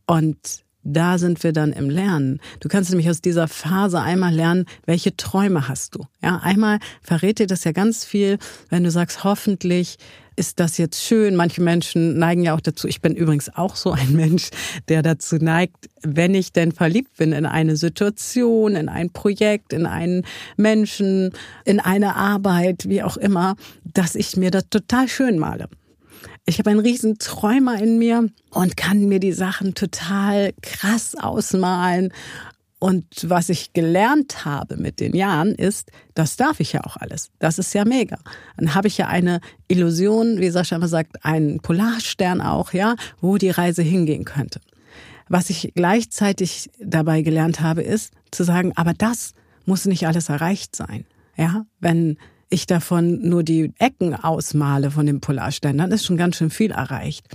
Und 0.07 0.62
da 0.85 1.19
sind 1.19 1.43
wir 1.45 1.53
dann 1.53 1.73
im 1.73 1.91
Lernen. 1.91 2.41
Du 2.61 2.69
kannst 2.69 2.91
nämlich 2.91 3.09
aus 3.09 3.21
dieser 3.21 3.49
Phase 3.49 4.01
einmal 4.01 4.35
lernen, 4.35 4.67
welche 4.87 5.17
Träume 5.17 5.69
hast 5.69 5.95
du. 5.95 6.07
Ja, 6.23 6.41
einmal 6.43 6.79
verrät 7.03 7.39
dir 7.39 7.47
das 7.47 7.65
ja 7.65 7.73
ganz 7.73 8.05
viel, 8.05 8.39
wenn 8.69 8.85
du 8.85 8.91
sagst, 8.91 9.25
hoffentlich 9.25 9.99
ist 10.35 10.61
das 10.61 10.79
jetzt 10.79 11.03
schön? 11.03 11.37
Manche 11.37 11.61
Menschen 11.61 12.19
neigen 12.19 12.43
ja 12.43 12.55
auch 12.55 12.61
dazu. 12.61 12.89
Ich 12.89 13.01
bin 13.01 13.15
übrigens 13.15 13.55
auch 13.55 13.77
so 13.77 13.93
ein 13.93 14.13
Mensch, 14.13 14.49
der 14.89 15.03
dazu 15.03 15.37
neigt, 15.37 15.91
wenn 16.03 16.35
ich 16.35 16.53
denn 16.53 16.73
verliebt 16.73 17.17
bin 17.17 17.33
in 17.33 17.47
eine 17.47 17.77
Situation, 17.77 18.75
in 18.75 18.89
ein 18.89 19.11
Projekt, 19.11 19.73
in 19.73 19.87
einen 19.87 20.25
Menschen, 20.57 21.33
in 21.65 21.81
eine 21.81 22.17
Arbeit, 22.17 22.89
wie 22.89 23.03
auch 23.03 23.17
immer, 23.17 23.57
dass 23.85 24.15
ich 24.15 24.37
mir 24.37 24.51
das 24.51 24.69
total 24.71 25.07
schön 25.09 25.39
male. 25.39 25.69
Ich 26.45 26.59
habe 26.59 26.71
einen 26.71 26.81
riesen 26.81 27.19
Träumer 27.19 27.81
in 27.81 27.99
mir 27.99 28.29
und 28.51 28.77
kann 28.77 29.09
mir 29.09 29.21
die 29.21 29.33
Sachen 29.33 29.75
total 29.75 30.53
krass 30.61 31.15
ausmalen 31.15 32.13
und 32.83 33.31
was 33.31 33.49
ich 33.49 33.73
gelernt 33.75 34.45
habe 34.45 34.77
mit 34.77 34.99
den 34.99 35.15
Jahren 35.15 35.55
ist, 35.55 35.93
das 36.15 36.35
darf 36.35 36.59
ich 36.59 36.73
ja 36.73 36.83
auch 36.83 36.97
alles. 36.97 37.31
Das 37.39 37.61
ist 37.61 37.73
ja 37.75 37.85
mega. 37.85 38.19
Dann 38.57 38.75
habe 38.75 38.89
ich 38.89 38.99
ja 38.99 39.07
eine 39.07 39.41
Illusion, 39.69 40.41
wie 40.41 40.51
Sascha 40.51 40.75
immer 40.75 40.89
sagt, 40.89 41.25
einen 41.25 41.61
Polarstern 41.61 42.41
auch, 42.41 42.73
ja, 42.73 42.97
wo 43.21 43.39
die 43.39 43.51
Reise 43.51 43.83
hingehen 43.83 44.25
könnte. 44.25 44.61
Was 45.29 45.49
ich 45.49 45.71
gleichzeitig 45.77 46.71
dabei 46.81 47.23
gelernt 47.23 47.61
habe, 47.61 47.83
ist 47.83 48.15
zu 48.33 48.43
sagen, 48.43 48.73
aber 48.75 48.95
das 48.95 49.33
muss 49.65 49.85
nicht 49.85 50.09
alles 50.09 50.29
erreicht 50.29 50.75
sein. 50.75 51.05
Ja, 51.37 51.67
wenn 51.79 52.19
ich 52.53 52.67
davon 52.67 53.29
nur 53.29 53.43
die 53.43 53.73
Ecken 53.79 54.15
ausmale 54.15 54.91
von 54.91 55.07
dem 55.07 55.21
Polarstern, 55.21 55.79
dann 55.79 55.93
ist 55.93 56.05
schon 56.05 56.17
ganz 56.17 56.37
schön 56.37 56.51
viel 56.51 56.71
erreicht. 56.71 57.27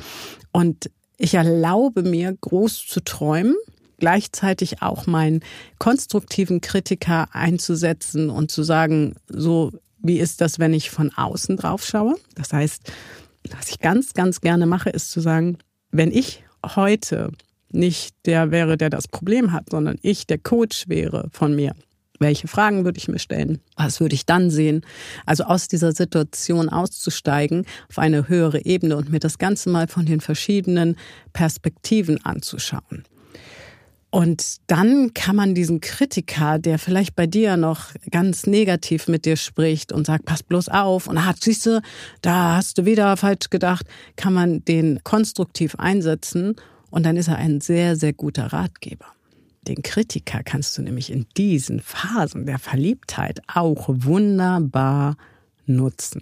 Und 0.52 0.90
ich 1.18 1.34
erlaube 1.34 2.04
mir, 2.04 2.36
groß 2.40 2.86
zu 2.86 3.04
träumen 3.04 3.56
gleichzeitig 4.00 4.82
auch 4.82 5.08
meinen 5.08 5.42
konstruktiven 5.80 6.62
Kritiker 6.62 7.30
einzusetzen 7.34 8.30
und 8.30 8.52
zu 8.52 8.64
sagen, 8.64 9.16
so 9.28 9.72
wie 10.00 10.20
ist 10.20 10.42
das, 10.42 10.60
wenn 10.60 10.74
ich 10.74 10.92
von 10.92 11.12
außen 11.14 11.58
drauf 11.58 11.86
schaue? 11.86 12.16
Das 12.36 12.54
heißt, 12.54 12.92
was 13.58 13.70
ich 13.70 13.80
ganz, 13.80 14.14
ganz 14.14 14.42
gerne 14.42 14.66
mache, 14.66 14.90
ist 14.90 15.12
zu 15.12 15.20
sagen, 15.20 15.58
wenn 15.92 16.12
ich 16.12 16.44
heute 16.64 17.32
nicht 17.70 18.16
der 18.26 18.52
wäre, 18.52 18.78
der 18.78 18.90
das 18.90 19.08
Problem 19.08 19.52
hat, 19.52 19.70
sondern 19.70 19.98
ich 20.02 20.28
der 20.28 20.38
Coach 20.38 20.88
wäre 20.88 21.30
von 21.32 21.56
mir, 21.56 21.74
welche 22.20 22.48
Fragen 22.48 22.86
würde 22.86 22.98
ich 22.98 23.08
mir 23.08 23.20
stellen? 23.20 23.60
Was 23.76 24.00
würde 24.00 24.16
ich 24.16 24.26
dann 24.26 24.50
sehen? 24.50 24.82
Also 25.26 25.44
aus 25.44 25.68
dieser 25.68 25.92
Situation 25.92 26.70
auszusteigen 26.70 27.66
auf 27.90 28.00
eine 28.00 28.28
höhere 28.28 28.66
Ebene 28.66 28.98
und 28.98 29.10
mir 29.12 29.20
das 29.20 29.38
Ganze 29.38 29.70
mal 29.70 29.88
von 29.88 30.06
den 30.06 30.22
verschiedenen 30.22 30.96
Perspektiven 31.34 32.24
anzuschauen. 32.26 33.04
Und 34.10 34.58
dann 34.68 35.14
kann 35.14 35.36
man 35.36 35.54
diesen 35.54 35.82
Kritiker, 35.82 36.60
der 36.60 36.80
vielleicht 36.80 37.16
bei 37.16 37.28
dir 37.28 37.58
noch 37.58 37.92
ganz 38.10 38.48
negativ 38.48 39.08
mit 39.08 39.26
dir 39.26 39.36
spricht 39.36 39.92
und 39.92 40.08
sagt, 40.08 40.26
pass 40.26 40.44
bloß 40.44 40.70
auf 40.70 41.08
und 41.08 41.18
ah, 41.18 41.34
siehst 41.38 41.66
du, 41.66 41.82
da 42.22 42.56
hast 42.56 42.78
du 42.78 42.86
wieder 42.86 43.18
falsch 43.18 43.50
gedacht, 43.50 43.86
kann 44.16 44.34
man 44.34 44.64
den 44.64 45.02
konstruktiv 45.04 45.76
einsetzen 45.76 46.56
und 46.90 47.06
dann 47.06 47.18
ist 47.18 47.28
er 47.28 47.36
ein 47.36 47.60
sehr, 47.60 47.98
sehr 47.98 48.14
guter 48.14 48.46
Ratgeber. 48.54 49.08
Den 49.68 49.84
Kritiker 49.84 50.44
kannst 50.44 50.78
du 50.78 50.82
nämlich 50.82 51.12
in 51.12 51.26
diesen 51.36 51.82
Phasen 51.82 52.46
der 52.46 52.58
Verliebtheit 52.58 53.42
auch 53.54 53.90
wunderbar 53.90 55.18
nutzen. 55.66 56.22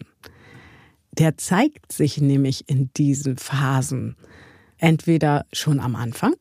Der 1.12 1.38
zeigt 1.38 1.92
sich 1.92 2.20
nämlich 2.20 2.68
in 2.68 2.90
diesen 2.98 3.38
Phasen 3.38 4.16
entweder 4.78 5.46
schon 5.54 5.80
am 5.80 5.96
Anfang, 5.96 6.36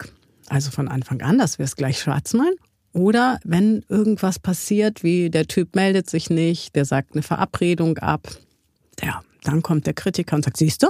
also 0.49 0.71
von 0.71 0.89
Anfang 0.89 1.21
an, 1.21 1.39
dass 1.39 1.59
wir 1.59 1.65
es 1.65 1.77
gleich 1.77 2.01
schwarz 2.01 2.33
malen. 2.33 2.57
Oder 2.93 3.39
wenn 3.45 3.85
irgendwas 3.89 4.39
passiert, 4.39 5.03
wie 5.03 5.29
der 5.29 5.47
Typ 5.47 5.75
meldet 5.75 6.09
sich 6.09 6.31
nicht, 6.31 6.75
der 6.75 6.85
sagt 6.85 7.13
eine 7.13 7.23
Verabredung 7.23 7.99
ab, 7.99 8.29
ja, 9.03 9.23
dann 9.43 9.63
kommt 9.63 9.87
der 9.87 9.95
Kritiker 9.95 10.37
und 10.37 10.45
sagt, 10.45 10.57
siehst 10.57 10.83
du, 10.83 10.89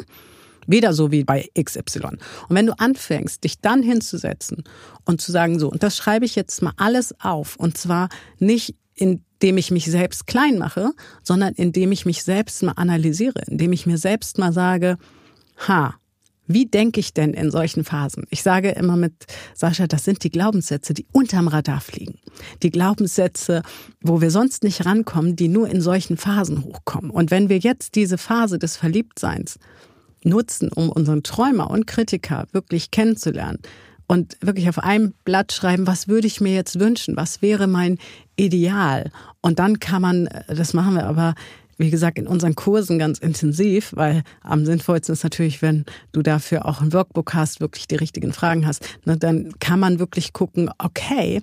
wieder 0.66 0.92
so 0.92 1.10
wie 1.10 1.24
bei 1.24 1.48
XY. 1.58 2.00
Und 2.06 2.20
wenn 2.50 2.66
du 2.66 2.78
anfängst, 2.78 3.44
dich 3.44 3.60
dann 3.60 3.82
hinzusetzen 3.82 4.64
und 5.04 5.20
zu 5.20 5.32
sagen, 5.32 5.58
so, 5.58 5.70
und 5.70 5.82
das 5.82 5.96
schreibe 5.96 6.24
ich 6.24 6.34
jetzt 6.34 6.62
mal 6.62 6.72
alles 6.76 7.14
auf, 7.20 7.56
und 7.56 7.76
zwar 7.76 8.08
nicht 8.38 8.74
indem 8.96 9.58
ich 9.58 9.70
mich 9.70 9.86
selbst 9.86 10.26
klein 10.26 10.56
mache, 10.56 10.92
sondern 11.22 11.54
indem 11.54 11.92
ich 11.92 12.06
mich 12.06 12.22
selbst 12.22 12.62
mal 12.62 12.74
analysiere, 12.76 13.42
indem 13.48 13.72
ich 13.72 13.86
mir 13.86 13.98
selbst 13.98 14.38
mal 14.38 14.52
sage, 14.52 14.98
ha, 15.66 15.94
wie 16.46 16.66
denke 16.66 17.00
ich 17.00 17.14
denn 17.14 17.32
in 17.32 17.50
solchen 17.50 17.84
Phasen? 17.84 18.24
Ich 18.28 18.42
sage 18.42 18.70
immer 18.70 18.96
mit 18.96 19.14
Sascha, 19.54 19.86
das 19.86 20.04
sind 20.04 20.24
die 20.24 20.30
Glaubenssätze, 20.30 20.92
die 20.92 21.06
unterm 21.12 21.48
Radar 21.48 21.80
fliegen. 21.80 22.18
Die 22.62 22.70
Glaubenssätze, 22.70 23.62
wo 24.02 24.20
wir 24.20 24.30
sonst 24.30 24.62
nicht 24.62 24.84
rankommen, 24.84 25.36
die 25.36 25.48
nur 25.48 25.68
in 25.68 25.80
solchen 25.80 26.18
Phasen 26.18 26.64
hochkommen. 26.64 27.10
Und 27.10 27.30
wenn 27.30 27.48
wir 27.48 27.58
jetzt 27.58 27.94
diese 27.94 28.18
Phase 28.18 28.58
des 28.58 28.76
Verliebtseins 28.76 29.58
nutzen, 30.24 30.70
um 30.72 30.90
unseren 30.90 31.22
Träumer 31.22 31.70
und 31.70 31.86
Kritiker 31.86 32.46
wirklich 32.52 32.90
kennenzulernen 32.90 33.58
und 34.06 34.36
wirklich 34.40 34.68
auf 34.68 34.78
einem 34.78 35.14
Blatt 35.24 35.52
schreiben, 35.52 35.86
was 35.86 36.08
würde 36.08 36.26
ich 36.26 36.40
mir 36.40 36.54
jetzt 36.54 36.78
wünschen? 36.78 37.16
Was 37.16 37.42
wäre 37.42 37.66
mein 37.66 37.98
Ideal? 38.36 39.10
Und 39.40 39.58
dann 39.58 39.80
kann 39.80 40.02
man, 40.02 40.28
das 40.48 40.74
machen 40.74 40.94
wir 40.94 41.06
aber 41.06 41.34
wie 41.76 41.90
gesagt, 41.90 42.18
in 42.18 42.26
unseren 42.26 42.54
Kursen 42.54 42.98
ganz 42.98 43.18
intensiv, 43.18 43.92
weil 43.96 44.22
am 44.42 44.64
sinnvollsten 44.64 45.12
ist 45.12 45.24
natürlich, 45.24 45.62
wenn 45.62 45.84
du 46.12 46.22
dafür 46.22 46.66
auch 46.66 46.80
ein 46.80 46.92
Workbook 46.92 47.34
hast, 47.34 47.60
wirklich 47.60 47.88
die 47.88 47.96
richtigen 47.96 48.32
Fragen 48.32 48.66
hast, 48.66 48.86
ne, 49.04 49.16
dann 49.16 49.52
kann 49.58 49.80
man 49.80 49.98
wirklich 49.98 50.32
gucken, 50.32 50.70
okay, 50.78 51.42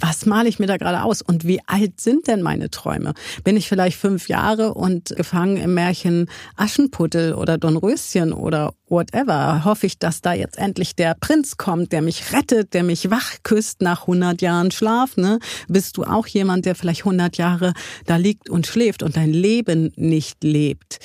was 0.00 0.26
male 0.26 0.48
ich 0.48 0.58
mir 0.58 0.66
da 0.66 0.76
gerade 0.76 1.02
aus 1.02 1.22
und 1.22 1.46
wie 1.46 1.60
alt 1.66 2.00
sind 2.00 2.26
denn 2.26 2.42
meine 2.42 2.70
Träume? 2.70 3.14
Bin 3.44 3.56
ich 3.56 3.68
vielleicht 3.68 3.98
fünf 3.98 4.28
Jahre 4.28 4.74
und 4.74 5.14
gefangen 5.16 5.56
im 5.56 5.74
Märchen 5.74 6.28
Aschenputtel 6.56 7.34
oder 7.34 7.58
Dornröschen 7.58 8.32
oder 8.32 8.72
whatever? 8.88 9.64
Hoffe 9.64 9.86
ich, 9.86 9.98
dass 9.98 10.20
da 10.20 10.32
jetzt 10.32 10.58
endlich 10.58 10.96
der 10.96 11.14
Prinz 11.20 11.56
kommt, 11.56 11.92
der 11.92 12.02
mich 12.02 12.32
rettet, 12.32 12.74
der 12.74 12.82
mich 12.82 13.10
wach 13.10 13.36
küsst 13.42 13.82
nach 13.82 14.02
100 14.02 14.42
Jahren 14.42 14.70
Schlaf? 14.70 15.16
Ne? 15.16 15.38
Bist 15.68 15.96
du 15.96 16.04
auch 16.04 16.26
jemand, 16.26 16.66
der 16.66 16.74
vielleicht 16.74 17.00
100 17.00 17.36
Jahre 17.36 17.72
da 18.06 18.16
liegt 18.16 18.48
und 18.48 18.66
schläft 18.66 19.02
und 19.02 19.16
dein 19.16 19.32
Leben 19.32 19.92
nicht 19.96 20.42
lebt? 20.42 20.98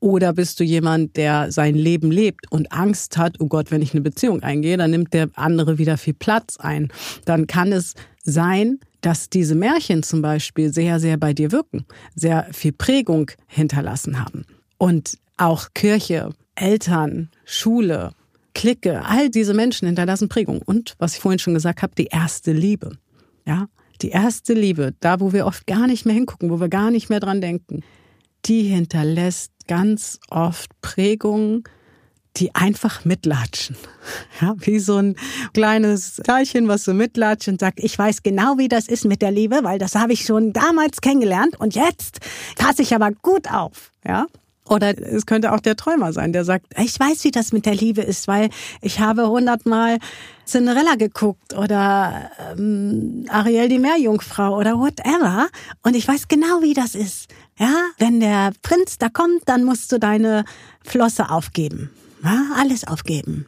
Oder 0.00 0.32
bist 0.32 0.58
du 0.58 0.64
jemand, 0.64 1.16
der 1.18 1.52
sein 1.52 1.74
Leben 1.74 2.10
lebt 2.10 2.50
und 2.50 2.72
Angst 2.72 3.18
hat, 3.18 3.36
oh 3.38 3.46
Gott, 3.46 3.70
wenn 3.70 3.82
ich 3.82 3.92
eine 3.92 4.00
Beziehung 4.00 4.42
eingehe, 4.42 4.78
dann 4.78 4.90
nimmt 4.90 5.12
der 5.12 5.28
andere 5.34 5.76
wieder 5.76 5.98
viel 5.98 6.14
Platz 6.14 6.56
ein. 6.56 6.90
Dann 7.26 7.46
kann 7.46 7.70
es 7.70 7.94
sein, 8.22 8.80
dass 9.00 9.30
diese 9.30 9.54
Märchen 9.54 10.02
zum 10.02 10.22
Beispiel 10.22 10.72
sehr, 10.72 11.00
sehr 11.00 11.16
bei 11.16 11.32
dir 11.32 11.52
wirken, 11.52 11.86
sehr 12.14 12.46
viel 12.52 12.72
Prägung 12.72 13.30
hinterlassen 13.46 14.20
haben. 14.20 14.44
Und 14.78 15.18
auch 15.36 15.68
Kirche, 15.74 16.30
Eltern, 16.54 17.30
Schule, 17.44 18.12
Clique, 18.54 19.02
all 19.04 19.30
diese 19.30 19.54
Menschen 19.54 19.86
hinterlassen 19.86 20.28
Prägung. 20.28 20.60
Und 20.62 20.94
was 20.98 21.14
ich 21.14 21.20
vorhin 21.20 21.38
schon 21.38 21.54
gesagt 21.54 21.82
habe, 21.82 21.94
die 21.96 22.06
erste 22.06 22.52
Liebe. 22.52 22.98
Ja, 23.46 23.68
die 24.02 24.10
erste 24.10 24.54
Liebe, 24.54 24.94
da 25.00 25.20
wo 25.20 25.32
wir 25.32 25.46
oft 25.46 25.66
gar 25.66 25.86
nicht 25.86 26.04
mehr 26.04 26.14
hingucken, 26.14 26.50
wo 26.50 26.60
wir 26.60 26.68
gar 26.68 26.90
nicht 26.90 27.08
mehr 27.08 27.20
dran 27.20 27.40
denken, 27.40 27.82
die 28.46 28.62
hinterlässt 28.62 29.52
ganz 29.66 30.18
oft 30.30 30.70
Prägungen, 30.80 31.64
die 32.36 32.54
einfach 32.54 33.04
mitlatschen. 33.04 33.76
Ja, 34.40 34.54
wie 34.58 34.78
so 34.78 34.96
ein 34.96 35.16
kleines 35.52 36.16
Teilchen, 36.16 36.68
was 36.68 36.84
so 36.84 36.94
mitlatscht 36.94 37.48
und 37.48 37.60
sagt, 37.60 37.80
ich 37.80 37.98
weiß 37.98 38.22
genau, 38.22 38.56
wie 38.56 38.68
das 38.68 38.88
ist 38.88 39.04
mit 39.04 39.20
der 39.22 39.30
Liebe, 39.30 39.60
weil 39.62 39.78
das 39.78 39.94
habe 39.94 40.12
ich 40.12 40.24
schon 40.24 40.52
damals 40.52 41.00
kennengelernt 41.00 41.58
und 41.58 41.74
jetzt 41.74 42.20
passe 42.56 42.82
ich 42.82 42.94
aber 42.94 43.10
gut 43.10 43.50
auf. 43.50 43.92
Ja, 44.06 44.26
oder 44.70 44.96
es 44.96 45.26
könnte 45.26 45.52
auch 45.52 45.58
der 45.58 45.74
Träumer 45.74 46.12
sein, 46.12 46.32
der 46.32 46.44
sagt, 46.44 46.66
ich 46.78 46.98
weiß, 46.98 47.24
wie 47.24 47.32
das 47.32 47.52
mit 47.52 47.66
der 47.66 47.74
Liebe 47.74 48.02
ist, 48.02 48.28
weil 48.28 48.50
ich 48.80 49.00
habe 49.00 49.28
hundertmal 49.28 49.98
Cinderella 50.46 50.94
geguckt 50.94 51.54
oder 51.54 52.30
ähm, 52.52 53.26
Ariel 53.28 53.68
die 53.68 53.80
Meerjungfrau 53.80 54.56
oder 54.56 54.78
whatever 54.78 55.48
und 55.82 55.96
ich 55.96 56.06
weiß 56.06 56.28
genau, 56.28 56.62
wie 56.62 56.74
das 56.74 56.94
ist. 56.94 57.28
Ja, 57.58 57.74
wenn 57.98 58.20
der 58.20 58.52
Prinz 58.62 58.96
da 58.96 59.08
kommt, 59.08 59.42
dann 59.46 59.64
musst 59.64 59.90
du 59.90 59.98
deine 59.98 60.44
Flosse 60.84 61.30
aufgeben. 61.30 61.90
Ja, 62.22 62.52
alles 62.56 62.86
aufgeben. 62.86 63.46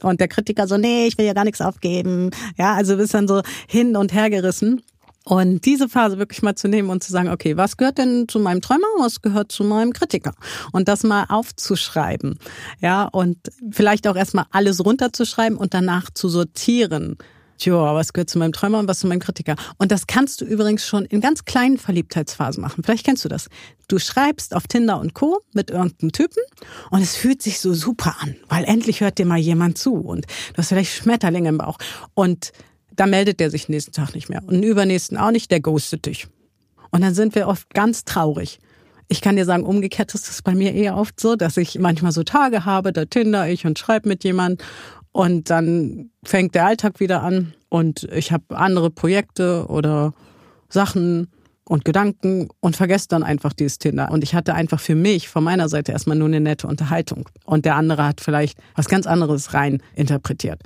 Und 0.00 0.20
der 0.20 0.28
Kritiker 0.28 0.66
so, 0.68 0.76
nee, 0.76 1.06
ich 1.06 1.18
will 1.18 1.26
ja 1.26 1.32
gar 1.32 1.44
nichts 1.44 1.60
aufgeben. 1.60 2.30
Ja, 2.56 2.74
also 2.74 2.96
bist 2.96 3.14
dann 3.14 3.28
so 3.28 3.42
hin 3.68 3.96
und 3.96 4.12
her 4.12 4.30
gerissen. 4.30 4.82
Und 5.24 5.66
diese 5.66 5.90
Phase 5.90 6.16
wirklich 6.16 6.40
mal 6.40 6.54
zu 6.54 6.68
nehmen 6.68 6.88
und 6.88 7.02
zu 7.02 7.12
sagen, 7.12 7.28
okay, 7.28 7.56
was 7.58 7.76
gehört 7.76 7.98
denn 7.98 8.28
zu 8.28 8.38
meinem 8.38 8.62
Träumer, 8.62 8.86
was 8.98 9.20
gehört 9.20 9.52
zu 9.52 9.62
meinem 9.62 9.92
Kritiker? 9.92 10.32
Und 10.72 10.88
das 10.88 11.02
mal 11.02 11.26
aufzuschreiben. 11.28 12.38
Ja, 12.80 13.04
und 13.04 13.36
vielleicht 13.70 14.08
auch 14.08 14.16
erstmal 14.16 14.46
alles 14.52 14.82
runterzuschreiben 14.82 15.58
und 15.58 15.74
danach 15.74 16.08
zu 16.14 16.30
sortieren. 16.30 17.18
Tja, 17.58 17.94
was 17.94 18.12
gehört 18.12 18.30
zu 18.30 18.38
meinem 18.38 18.52
Träumer 18.52 18.78
und 18.78 18.88
was 18.88 19.00
zu 19.00 19.08
meinem 19.08 19.18
Kritiker? 19.18 19.56
Und 19.78 19.90
das 19.90 20.06
kannst 20.06 20.40
du 20.40 20.44
übrigens 20.44 20.86
schon 20.86 21.04
in 21.04 21.20
ganz 21.20 21.44
kleinen 21.44 21.76
Verliebtheitsphasen 21.76 22.60
machen. 22.60 22.84
Vielleicht 22.84 23.04
kennst 23.04 23.24
du 23.24 23.28
das. 23.28 23.48
Du 23.88 23.98
schreibst 23.98 24.54
auf 24.54 24.68
Tinder 24.68 25.00
und 25.00 25.14
Co. 25.14 25.40
mit 25.52 25.70
irgendeinem 25.70 26.12
Typen 26.12 26.42
und 26.90 27.02
es 27.02 27.16
fühlt 27.16 27.42
sich 27.42 27.58
so 27.58 27.74
super 27.74 28.16
an, 28.20 28.36
weil 28.48 28.64
endlich 28.64 29.00
hört 29.00 29.18
dir 29.18 29.26
mal 29.26 29.38
jemand 29.38 29.76
zu 29.76 29.94
und 29.94 30.26
du 30.26 30.58
hast 30.58 30.68
vielleicht 30.68 30.92
Schmetterlinge 30.92 31.48
im 31.48 31.58
Bauch. 31.58 31.78
Und 32.14 32.52
da 32.94 33.06
meldet 33.06 33.40
der 33.40 33.50
sich 33.50 33.68
nächsten 33.68 33.92
Tag 33.92 34.14
nicht 34.14 34.28
mehr. 34.28 34.42
Und 34.46 34.62
übernächsten 34.62 35.16
auch 35.16 35.30
nicht, 35.30 35.50
der 35.50 35.60
ghostet 35.60 36.06
dich. 36.06 36.28
Und 36.90 37.02
dann 37.02 37.14
sind 37.14 37.34
wir 37.34 37.48
oft 37.48 37.72
ganz 37.74 38.04
traurig. 38.04 38.58
Ich 39.08 39.20
kann 39.22 39.36
dir 39.36 39.46
sagen, 39.46 39.64
umgekehrt 39.64 40.14
ist 40.14 40.28
es 40.28 40.42
bei 40.42 40.54
mir 40.54 40.74
eher 40.74 40.96
oft 40.96 41.18
so, 41.18 41.34
dass 41.34 41.56
ich 41.56 41.78
manchmal 41.78 42.12
so 42.12 42.24
Tage 42.24 42.66
habe, 42.66 42.92
da 42.92 43.06
tinder 43.06 43.48
ich 43.48 43.64
und 43.64 43.78
schreibe 43.78 44.08
mit 44.08 44.22
jemand 44.22 44.62
und 45.12 45.50
dann 45.50 46.10
fängt 46.24 46.54
der 46.54 46.66
Alltag 46.66 47.00
wieder 47.00 47.22
an 47.22 47.54
und 47.68 48.04
ich 48.12 48.32
habe 48.32 48.56
andere 48.56 48.90
Projekte 48.90 49.66
oder 49.68 50.14
Sachen 50.68 51.28
und 51.64 51.84
Gedanken 51.84 52.48
und 52.60 52.76
vergesse 52.76 53.08
dann 53.08 53.22
einfach 53.22 53.52
dieses 53.52 53.78
Tinder. 53.78 54.10
Und 54.10 54.24
ich 54.24 54.34
hatte 54.34 54.54
einfach 54.54 54.80
für 54.80 54.94
mich 54.94 55.28
von 55.28 55.44
meiner 55.44 55.68
Seite 55.68 55.92
erstmal 55.92 56.16
nur 56.16 56.28
eine 56.28 56.40
nette 56.40 56.66
Unterhaltung. 56.66 57.28
Und 57.44 57.64
der 57.64 57.76
andere 57.76 58.04
hat 58.04 58.20
vielleicht 58.20 58.58
was 58.74 58.88
ganz 58.88 59.06
anderes 59.06 59.52
rein 59.54 59.82
interpretiert. 59.94 60.62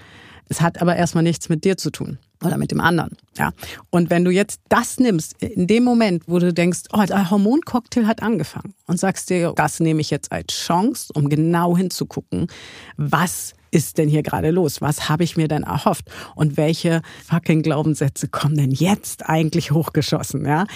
Es 0.48 0.60
hat 0.60 0.80
aber 0.80 0.96
erstmal 0.96 1.24
nichts 1.24 1.48
mit 1.48 1.64
dir 1.64 1.76
zu 1.76 1.90
tun 1.90 2.18
oder 2.44 2.56
mit 2.56 2.70
dem 2.70 2.80
anderen. 2.80 3.16
Ja. 3.36 3.52
Und 3.90 4.10
wenn 4.10 4.24
du 4.24 4.30
jetzt 4.30 4.60
das 4.68 4.98
nimmst, 4.98 5.42
in 5.42 5.66
dem 5.66 5.82
Moment, 5.82 6.24
wo 6.26 6.38
du 6.38 6.52
denkst, 6.52 6.82
oh, 6.92 7.02
der 7.02 7.30
Hormoncocktail 7.30 8.06
hat 8.06 8.22
angefangen 8.22 8.74
und 8.86 9.00
sagst 9.00 9.30
dir, 9.30 9.52
das 9.56 9.80
nehme 9.80 10.00
ich 10.00 10.10
jetzt 10.10 10.30
als 10.30 10.52
Chance, 10.52 11.12
um 11.14 11.28
genau 11.28 11.76
hinzugucken, 11.76 12.48
was 12.96 13.54
ist 13.72 13.98
denn 13.98 14.08
hier 14.08 14.22
gerade 14.22 14.50
los? 14.50 14.80
Was 14.80 15.08
habe 15.08 15.24
ich 15.24 15.36
mir 15.36 15.48
denn 15.48 15.64
erhofft? 15.64 16.08
Und 16.36 16.56
welche 16.56 17.02
fucking 17.26 17.62
Glaubenssätze 17.62 18.28
kommen 18.28 18.56
denn 18.56 18.70
jetzt 18.70 19.28
eigentlich 19.28 19.72
hochgeschossen? 19.72 20.44
Ja, 20.44 20.66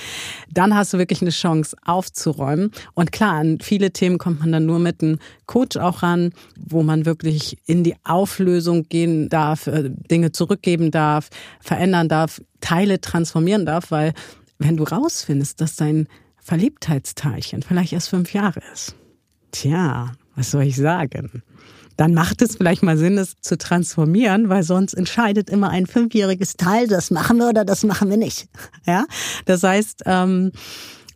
dann 0.50 0.74
hast 0.74 0.92
du 0.92 0.98
wirklich 0.98 1.20
eine 1.20 1.30
Chance 1.30 1.76
aufzuräumen. 1.84 2.72
Und 2.94 3.12
klar, 3.12 3.34
an 3.34 3.58
viele 3.60 3.92
Themen 3.92 4.18
kommt 4.18 4.40
man 4.40 4.50
dann 4.50 4.66
nur 4.66 4.78
mit 4.78 5.02
einem 5.02 5.18
Coach 5.46 5.76
auch 5.76 6.02
ran, 6.02 6.32
wo 6.58 6.82
man 6.82 7.06
wirklich 7.06 7.58
in 7.66 7.84
die 7.84 7.94
Auflösung 8.02 8.84
gehen 8.88 9.28
darf, 9.28 9.66
äh, 9.66 9.90
Dinge 10.10 10.32
zurückgeben 10.32 10.90
darf, 10.90 11.28
verändern 11.60 12.08
darf, 12.08 12.40
Teile 12.60 13.00
transformieren 13.00 13.66
darf, 13.66 13.90
weil 13.90 14.14
wenn 14.58 14.78
du 14.78 14.84
rausfindest, 14.84 15.60
dass 15.60 15.76
dein 15.76 16.08
Verliebtheitsteilchen 16.38 17.62
vielleicht 17.62 17.92
erst 17.92 18.08
fünf 18.08 18.32
Jahre 18.32 18.60
ist, 18.72 18.96
tja, 19.50 20.12
was 20.34 20.50
soll 20.50 20.62
ich 20.62 20.76
sagen? 20.76 21.42
Dann 21.96 22.14
macht 22.14 22.42
es 22.42 22.56
vielleicht 22.56 22.82
mal 22.82 22.96
Sinn, 22.96 23.18
es 23.18 23.40
zu 23.40 23.56
transformieren, 23.56 24.48
weil 24.48 24.62
sonst 24.62 24.94
entscheidet 24.94 25.50
immer 25.50 25.70
ein 25.70 25.86
fünfjähriges 25.86 26.56
Teil, 26.56 26.86
das 26.88 27.10
machen 27.10 27.38
wir 27.38 27.48
oder 27.48 27.64
das 27.64 27.84
machen 27.84 28.10
wir 28.10 28.16
nicht. 28.16 28.48
Ja, 28.86 29.04
das 29.46 29.64
heißt, 29.64 30.02
ähm, 30.06 30.52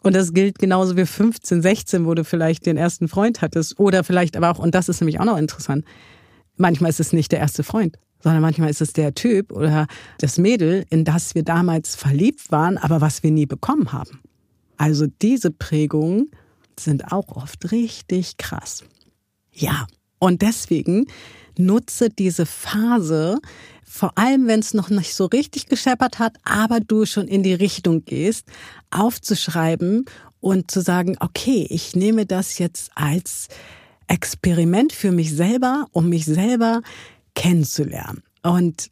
und 0.02 0.16
das 0.16 0.32
gilt 0.32 0.58
genauso 0.58 0.96
wie 0.96 1.06
15, 1.06 1.62
16, 1.62 2.04
wo 2.04 2.14
du 2.14 2.24
vielleicht 2.24 2.66
den 2.66 2.76
ersten 2.76 3.06
Freund 3.06 3.42
hattest 3.42 3.78
oder 3.78 4.02
vielleicht 4.02 4.36
aber 4.36 4.50
auch, 4.50 4.58
und 4.58 4.74
das 4.74 4.88
ist 4.88 5.00
nämlich 5.00 5.20
auch 5.20 5.24
noch 5.24 5.36
interessant, 5.36 5.84
manchmal 6.56 6.90
ist 6.90 7.00
es 7.00 7.12
nicht 7.12 7.30
der 7.30 7.38
erste 7.38 7.62
Freund, 7.62 7.96
sondern 8.20 8.42
manchmal 8.42 8.70
ist 8.70 8.80
es 8.80 8.92
der 8.92 9.14
Typ 9.14 9.52
oder 9.52 9.86
das 10.18 10.38
Mädel, 10.38 10.84
in 10.90 11.04
das 11.04 11.34
wir 11.34 11.44
damals 11.44 11.94
verliebt 11.94 12.50
waren, 12.50 12.76
aber 12.76 13.00
was 13.00 13.22
wir 13.22 13.30
nie 13.30 13.46
bekommen 13.46 13.92
haben. 13.92 14.20
Also 14.76 15.06
diese 15.06 15.50
Prägungen 15.50 16.30
sind 16.78 17.12
auch 17.12 17.28
oft 17.36 17.70
richtig 17.70 18.36
krass. 18.36 18.82
Ja, 19.52 19.86
und 20.20 20.42
deswegen 20.42 21.06
nutze 21.58 22.10
diese 22.10 22.46
Phase, 22.46 23.40
vor 23.84 24.16
allem 24.16 24.46
wenn 24.46 24.60
es 24.60 24.74
noch 24.74 24.90
nicht 24.90 25.14
so 25.14 25.26
richtig 25.26 25.66
gescheppert 25.66 26.20
hat, 26.20 26.36
aber 26.44 26.78
du 26.78 27.06
schon 27.06 27.26
in 27.26 27.42
die 27.42 27.54
Richtung 27.54 28.04
gehst, 28.04 28.46
aufzuschreiben 28.90 30.04
und 30.38 30.70
zu 30.70 30.80
sagen, 30.80 31.16
okay, 31.20 31.66
ich 31.68 31.96
nehme 31.96 32.26
das 32.26 32.58
jetzt 32.58 32.92
als 32.94 33.48
Experiment 34.06 34.92
für 34.92 35.10
mich 35.10 35.34
selber, 35.34 35.86
um 35.90 36.08
mich 36.08 36.26
selber 36.26 36.82
kennenzulernen. 37.34 38.22
Und 38.42 38.90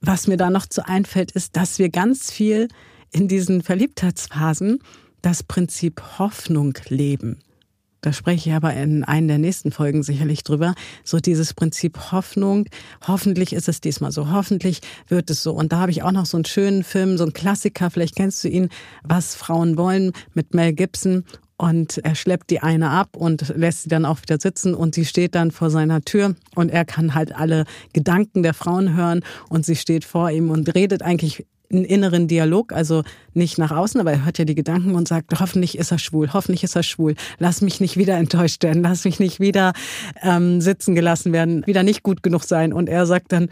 was 0.00 0.26
mir 0.26 0.36
da 0.36 0.50
noch 0.50 0.66
zu 0.66 0.86
einfällt, 0.86 1.32
ist, 1.32 1.56
dass 1.56 1.78
wir 1.78 1.90
ganz 1.90 2.30
viel 2.30 2.68
in 3.10 3.28
diesen 3.28 3.62
Verliebtheitsphasen 3.62 4.78
das 5.20 5.42
Prinzip 5.42 6.00
Hoffnung 6.18 6.78
leben 6.88 7.40
da 8.00 8.12
spreche 8.12 8.50
ich 8.50 8.54
aber 8.54 8.72
in 8.74 9.04
einer 9.04 9.28
der 9.28 9.38
nächsten 9.38 9.72
Folgen 9.72 10.02
sicherlich 10.02 10.42
drüber, 10.42 10.74
so 11.04 11.18
dieses 11.18 11.54
Prinzip 11.54 12.12
Hoffnung. 12.12 12.66
Hoffentlich 13.06 13.52
ist 13.52 13.68
es 13.68 13.80
diesmal 13.80 14.12
so, 14.12 14.30
hoffentlich 14.30 14.80
wird 15.08 15.30
es 15.30 15.42
so. 15.42 15.52
Und 15.52 15.72
da 15.72 15.80
habe 15.80 15.90
ich 15.90 16.02
auch 16.02 16.12
noch 16.12 16.26
so 16.26 16.36
einen 16.36 16.46
schönen 16.46 16.84
Film, 16.84 17.18
so 17.18 17.24
einen 17.24 17.32
Klassiker, 17.32 17.90
vielleicht 17.90 18.16
kennst 18.16 18.42
du 18.44 18.48
ihn, 18.48 18.70
Was 19.02 19.34
Frauen 19.34 19.76
wollen, 19.76 20.12
mit 20.34 20.54
Mel 20.54 20.72
Gibson. 20.72 21.24
Und 21.58 21.98
er 21.98 22.14
schleppt 22.14 22.48
die 22.48 22.60
eine 22.60 22.88
ab 22.88 23.18
und 23.18 23.52
lässt 23.54 23.82
sie 23.82 23.90
dann 23.90 24.06
auch 24.06 24.22
wieder 24.22 24.40
sitzen. 24.40 24.74
Und 24.74 24.94
sie 24.94 25.04
steht 25.04 25.34
dann 25.34 25.50
vor 25.50 25.68
seiner 25.68 26.00
Tür. 26.00 26.34
Und 26.54 26.70
er 26.70 26.86
kann 26.86 27.14
halt 27.14 27.36
alle 27.36 27.66
Gedanken 27.92 28.42
der 28.42 28.54
Frauen 28.54 28.96
hören. 28.96 29.20
Und 29.50 29.66
sie 29.66 29.76
steht 29.76 30.06
vor 30.06 30.30
ihm 30.30 30.48
und 30.48 30.74
redet 30.74 31.02
eigentlich 31.02 31.44
einen 31.72 31.84
inneren 31.84 32.28
Dialog, 32.28 32.72
also 32.72 33.02
nicht 33.32 33.58
nach 33.58 33.70
außen, 33.70 34.00
aber 34.00 34.12
er 34.12 34.24
hört 34.24 34.38
ja 34.38 34.44
die 34.44 34.54
Gedanken 34.54 34.94
und 34.94 35.06
sagt, 35.06 35.38
hoffentlich 35.38 35.78
ist 35.78 35.92
er 35.92 35.98
schwul, 35.98 36.32
hoffentlich 36.32 36.64
ist 36.64 36.76
er 36.76 36.82
schwul, 36.82 37.14
lass 37.38 37.60
mich 37.60 37.80
nicht 37.80 37.96
wieder 37.96 38.16
enttäuscht 38.16 38.62
werden, 38.62 38.82
lass 38.82 39.04
mich 39.04 39.20
nicht 39.20 39.40
wieder 39.40 39.72
ähm, 40.22 40.60
sitzen 40.60 40.94
gelassen 40.94 41.32
werden, 41.32 41.66
wieder 41.66 41.82
nicht 41.82 42.02
gut 42.02 42.22
genug 42.22 42.44
sein. 42.44 42.72
Und 42.72 42.88
er 42.88 43.06
sagt 43.06 43.32
dann, 43.32 43.48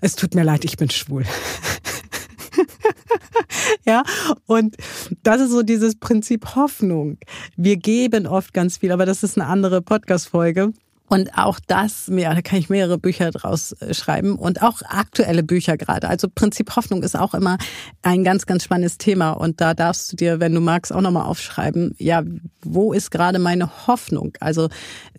es 0.00 0.16
tut 0.16 0.34
mir 0.34 0.44
leid, 0.44 0.64
ich 0.64 0.76
bin 0.76 0.90
schwul. 0.90 1.24
ja, 3.86 4.02
und 4.46 4.76
das 5.22 5.40
ist 5.40 5.50
so 5.50 5.62
dieses 5.62 5.96
Prinzip 5.96 6.54
Hoffnung. 6.54 7.18
Wir 7.56 7.76
geben 7.76 8.26
oft 8.26 8.54
ganz 8.54 8.78
viel, 8.78 8.92
aber 8.92 9.06
das 9.06 9.22
ist 9.22 9.38
eine 9.38 9.48
andere 9.48 9.82
Podcast-Folge. 9.82 10.72
Und 11.08 11.36
auch 11.36 11.58
das, 11.66 12.10
ja, 12.14 12.34
da 12.34 12.42
kann 12.42 12.58
ich 12.58 12.68
mehrere 12.68 12.98
Bücher 12.98 13.30
draus 13.30 13.72
äh, 13.72 13.94
schreiben 13.94 14.36
und 14.36 14.62
auch 14.62 14.82
aktuelle 14.82 15.42
Bücher 15.42 15.76
gerade. 15.76 16.08
Also 16.08 16.28
Prinzip 16.32 16.76
Hoffnung 16.76 17.02
ist 17.02 17.16
auch 17.16 17.34
immer 17.34 17.58
ein 18.02 18.24
ganz, 18.24 18.46
ganz 18.46 18.64
spannendes 18.64 18.98
Thema. 18.98 19.32
Und 19.32 19.60
da 19.60 19.74
darfst 19.74 20.12
du 20.12 20.16
dir, 20.16 20.40
wenn 20.40 20.54
du 20.54 20.60
magst, 20.60 20.92
auch 20.92 21.00
nochmal 21.00 21.24
aufschreiben, 21.24 21.94
ja, 21.98 22.22
wo 22.62 22.92
ist 22.92 23.10
gerade 23.10 23.38
meine 23.38 23.86
Hoffnung? 23.86 24.32
Also 24.40 24.68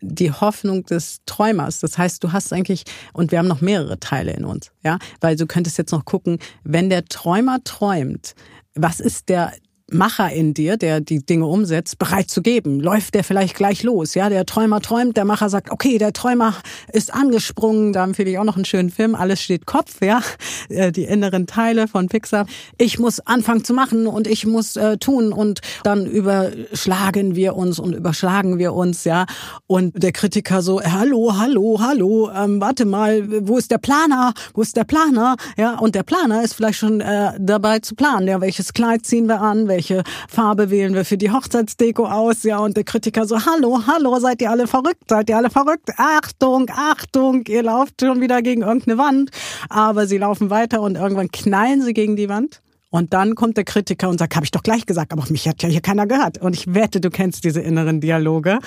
die 0.02 0.32
Hoffnung 0.32 0.84
des 0.86 1.20
Träumers. 1.26 1.80
Das 1.80 1.98
heißt, 1.98 2.24
du 2.24 2.32
hast 2.32 2.54
eigentlich, 2.54 2.84
und 3.14 3.32
wir 3.32 3.40
haben 3.40 3.48
noch 3.48 3.62
mehrere 3.62 4.00
Teile 4.00 4.34
in 4.34 4.46
uns, 4.46 4.72
ja, 4.84 5.00
weil 5.22 5.36
du 5.36 5.48
könntest 5.48 5.78
jetzt 5.78 5.92
noch 5.92 6.06
gucken, 6.06 6.40
wenn 6.64 6.90
der 6.90 7.06
Träumer 7.06 7.64
träumt, 7.64 8.36
was 8.76 9.00
ist 9.00 9.30
der 9.30 9.54
Macher 9.92 10.32
in 10.32 10.54
dir, 10.54 10.78
der 10.78 11.02
die 11.02 11.26
Dinge 11.26 11.46
umsetzt, 11.46 11.98
bereit 12.00 12.30
zu 12.30 12.42
geben? 12.42 12.80
Läuft 12.80 13.14
der 13.14 13.24
vielleicht 13.24 13.56
gleich 13.56 13.84
los? 13.84 14.14
Ja, 14.14 14.30
der 14.30 14.46
Träumer 14.46 14.82
träumt, 14.82 15.18
der 15.18 15.26
Macher 15.26 15.50
sagt, 15.50 15.72
okay, 15.72 15.98
der 15.98 16.14
Träumer 16.14 16.54
ist 16.92 17.14
angesprungen. 17.14 17.94
Da 17.94 18.04
empfehle 18.04 18.30
ich 18.30 18.38
auch 18.38 18.44
noch 18.44 18.56
einen 18.56 18.66
schönen 18.66 18.90
Film. 18.90 19.16
Alles 19.16 19.42
steht 19.42 19.66
Kopf, 19.66 20.02
ja, 20.02 20.22
äh, 20.70 20.92
die 20.92 21.04
inneren 21.04 21.48
Teile 21.48 21.88
von 21.88 22.08
Pixar. 22.08 22.46
Ich 22.78 23.00
muss 23.00 23.20
anfangen 23.20 23.64
zu 23.64 23.74
machen 23.74 24.08
und 24.08 24.28
ich 24.28 24.46
muss 24.46 24.76
äh, 24.76 24.98
tun 24.98 25.34
und 25.34 25.62
dann 25.84 26.06
überschlagen 26.06 27.36
wir 27.36 27.56
uns 27.56 27.80
und 27.80 27.94
überschlagen 27.94 28.58
wir 28.58 28.74
uns, 28.74 29.04
ja. 29.04 29.26
Und 29.68 30.02
der 30.02 30.12
Kritiker 30.12 30.62
so, 30.62 30.82
hallo, 30.82 31.34
hallo, 31.38 31.80
hallo, 31.82 32.30
ähm, 32.36 32.62
warte 32.62 32.86
mal, 32.86 33.48
wo 33.48 33.58
ist 33.58 33.72
der 33.72 33.78
Planer? 33.78 34.34
Wo 34.54 34.62
ist 34.62 34.76
der 34.76 34.84
Planer? 34.84 35.36
Ja, 35.58 35.78
und 35.78 35.96
der 35.96 36.04
Planer 36.04 36.44
ist 36.44 36.54
vielleicht 36.54 36.80
schon 36.80 37.02
äh, 37.02 37.34
dabei 37.40 37.80
zu 37.80 37.96
planen. 37.96 38.28
Ja, 38.28 38.42
welches 38.42 38.74
Kleid 38.74 39.06
ziehen 39.06 39.28
wir 39.28 39.42
an? 39.42 39.68
Welche 39.80 40.04
Farbe 40.28 40.70
wählen 40.72 40.94
wir 40.94 41.06
für 41.06 41.18
die 41.18 41.32
Hochzeitsdeko 41.32 42.06
aus? 42.06 42.44
Ja, 42.44 42.58
und 42.58 42.76
der 42.76 42.84
Kritiker 42.84 43.26
so, 43.26 43.46
hallo, 43.46 43.80
hallo, 43.88 44.20
seid 44.20 44.42
ihr 44.42 44.52
alle 44.52 44.68
verrückt? 44.68 45.04
Seid 45.08 45.30
ihr 45.30 45.38
alle 45.38 45.50
verrückt? 45.50 45.90
Achtung, 45.96 46.70
Achtung, 46.70 47.46
ihr 47.48 47.64
lauft 47.64 48.02
schon 48.02 48.20
wieder 48.20 48.42
gegen 48.42 48.62
irgendeine 48.62 48.98
Wand. 48.98 49.30
Aber 49.70 50.06
sie 50.06 50.18
laufen 50.18 50.50
weiter 50.50 50.82
und 50.82 50.96
irgendwann 50.96 51.32
knallen 51.32 51.82
sie 51.82 51.94
gegen 51.94 52.18
die 52.18 52.28
Wand. 52.28 52.62
Und 52.90 53.14
dann 53.14 53.36
kommt 53.36 53.56
der 53.56 53.64
Kritiker 53.64 54.10
und 54.10 54.18
sagt, 54.18 54.36
habe 54.36 54.44
ich 54.44 54.52
doch 54.52 54.64
gleich 54.64 54.86
gesagt, 54.86 55.14
aber 55.14 55.24
mich 55.30 55.48
hat 55.48 55.64
ja 55.64 55.70
hier 55.70 55.80
keiner 55.80 56.08
gehört. 56.08 56.40
Und 56.40 56.58
ich 56.58 56.74
wette, 56.74 57.00
du 57.00 57.10
kennst 57.10 57.46
diese 57.46 57.62
inneren 57.62 58.02
Dialoge. 58.02 58.60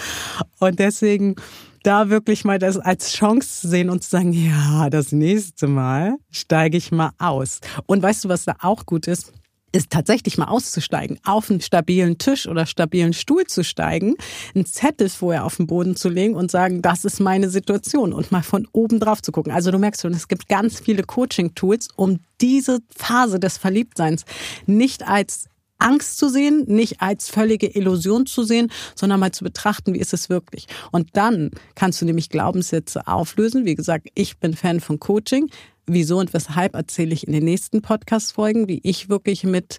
Und 0.60 0.78
deswegen 0.78 1.36
da 1.82 2.08
wirklich 2.08 2.46
mal 2.46 2.58
das 2.58 2.78
als 2.78 3.12
Chance 3.12 3.60
zu 3.60 3.68
sehen 3.68 3.90
und 3.90 4.02
zu 4.02 4.08
sagen, 4.08 4.32
ja, 4.32 4.88
das 4.88 5.12
nächste 5.12 5.66
Mal 5.66 6.14
steige 6.30 6.78
ich 6.78 6.90
mal 6.90 7.10
aus. 7.18 7.60
Und 7.84 8.02
weißt 8.02 8.24
du, 8.24 8.28
was 8.30 8.46
da 8.46 8.54
auch 8.62 8.86
gut 8.86 9.08
ist? 9.08 9.34
Ist 9.72 9.90
tatsächlich 9.90 10.38
mal 10.38 10.46
auszusteigen, 10.46 11.18
auf 11.24 11.50
einen 11.50 11.60
stabilen 11.60 12.18
Tisch 12.18 12.46
oder 12.46 12.66
stabilen 12.66 13.12
Stuhl 13.12 13.44
zu 13.44 13.64
steigen, 13.64 14.14
einen 14.54 14.66
Zettel 14.66 15.08
vorher 15.08 15.44
auf 15.44 15.56
den 15.56 15.66
Boden 15.66 15.96
zu 15.96 16.08
legen 16.08 16.34
und 16.34 16.50
sagen, 16.50 16.82
das 16.82 17.04
ist 17.04 17.20
meine 17.20 17.48
Situation 17.48 18.12
und 18.12 18.30
mal 18.30 18.42
von 18.42 18.68
oben 18.72 19.00
drauf 19.00 19.22
zu 19.22 19.32
gucken. 19.32 19.52
Also 19.52 19.70
du 19.70 19.78
merkst 19.78 20.02
schon, 20.02 20.12
es 20.12 20.28
gibt 20.28 20.48
ganz 20.48 20.80
viele 20.80 21.02
Coaching-Tools, 21.02 21.88
um 21.96 22.20
diese 22.40 22.80
Phase 22.94 23.40
des 23.40 23.58
Verliebtseins 23.58 24.24
nicht 24.66 25.08
als 25.08 25.46
Angst 25.82 26.18
zu 26.18 26.28
sehen, 26.28 26.64
nicht 26.68 27.00
als 27.00 27.28
völlige 27.28 27.66
Illusion 27.66 28.26
zu 28.26 28.44
sehen, 28.44 28.70
sondern 28.94 29.20
mal 29.20 29.32
zu 29.32 29.44
betrachten, 29.44 29.94
wie 29.94 29.98
ist 29.98 30.12
es 30.12 30.28
wirklich. 30.28 30.66
Und 30.92 31.08
dann 31.14 31.50
kannst 31.74 32.00
du 32.00 32.04
nämlich 32.04 32.30
Glaubenssätze 32.30 33.06
auflösen. 33.08 33.64
Wie 33.64 33.74
gesagt, 33.74 34.08
ich 34.14 34.38
bin 34.38 34.54
Fan 34.54 34.80
von 34.80 35.00
Coaching 35.00 35.50
Wieso 35.86 36.18
und 36.18 36.32
weshalb 36.32 36.74
erzähle 36.74 37.12
ich 37.12 37.26
in 37.26 37.32
den 37.32 37.44
nächsten 37.44 37.82
Podcast-Folgen, 37.82 38.68
wie 38.68 38.80
ich 38.84 39.08
wirklich 39.08 39.42
mit 39.42 39.78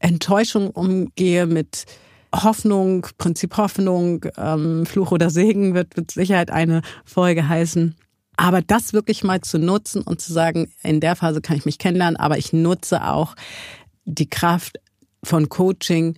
Enttäuschung 0.00 0.70
umgehe, 0.70 1.46
mit 1.46 1.84
Hoffnung, 2.34 3.06
Prinzip 3.18 3.56
Hoffnung, 3.56 4.26
ähm, 4.36 4.84
Fluch 4.84 5.12
oder 5.12 5.30
Segen 5.30 5.74
wird 5.74 5.96
mit 5.96 6.10
Sicherheit 6.10 6.50
eine 6.50 6.82
Folge 7.04 7.48
heißen. 7.48 7.94
Aber 8.36 8.62
das 8.62 8.92
wirklich 8.92 9.22
mal 9.22 9.42
zu 9.42 9.58
nutzen 9.58 10.02
und 10.02 10.20
zu 10.20 10.32
sagen, 10.32 10.72
in 10.82 11.00
der 11.00 11.14
Phase 11.14 11.40
kann 11.40 11.56
ich 11.56 11.64
mich 11.64 11.78
kennenlernen, 11.78 12.16
aber 12.16 12.36
ich 12.36 12.52
nutze 12.52 13.06
auch 13.06 13.36
die 14.04 14.28
Kraft 14.28 14.78
von 15.22 15.48
Coaching, 15.48 16.16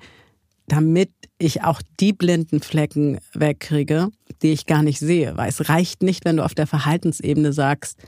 damit 0.67 1.11
ich 1.39 1.63
auch 1.63 1.83
die 2.01 2.15
blinden 2.15 2.61
Flecken 2.61 3.19
wegkriege, 3.35 4.09
die 4.43 4.53
ich 4.53 4.65
gar 4.65 4.83
nicht 4.83 4.99
sehe. 4.99 5.37
Weil 5.37 5.51
es 5.51 5.69
reicht 5.69 6.03
nicht, 6.03 6.25
wenn 6.25 6.39
du 6.39 6.45
auf 6.45 6.55
der 6.55 6.67
Verhaltensebene 6.67 7.53
sagst, 7.53 7.99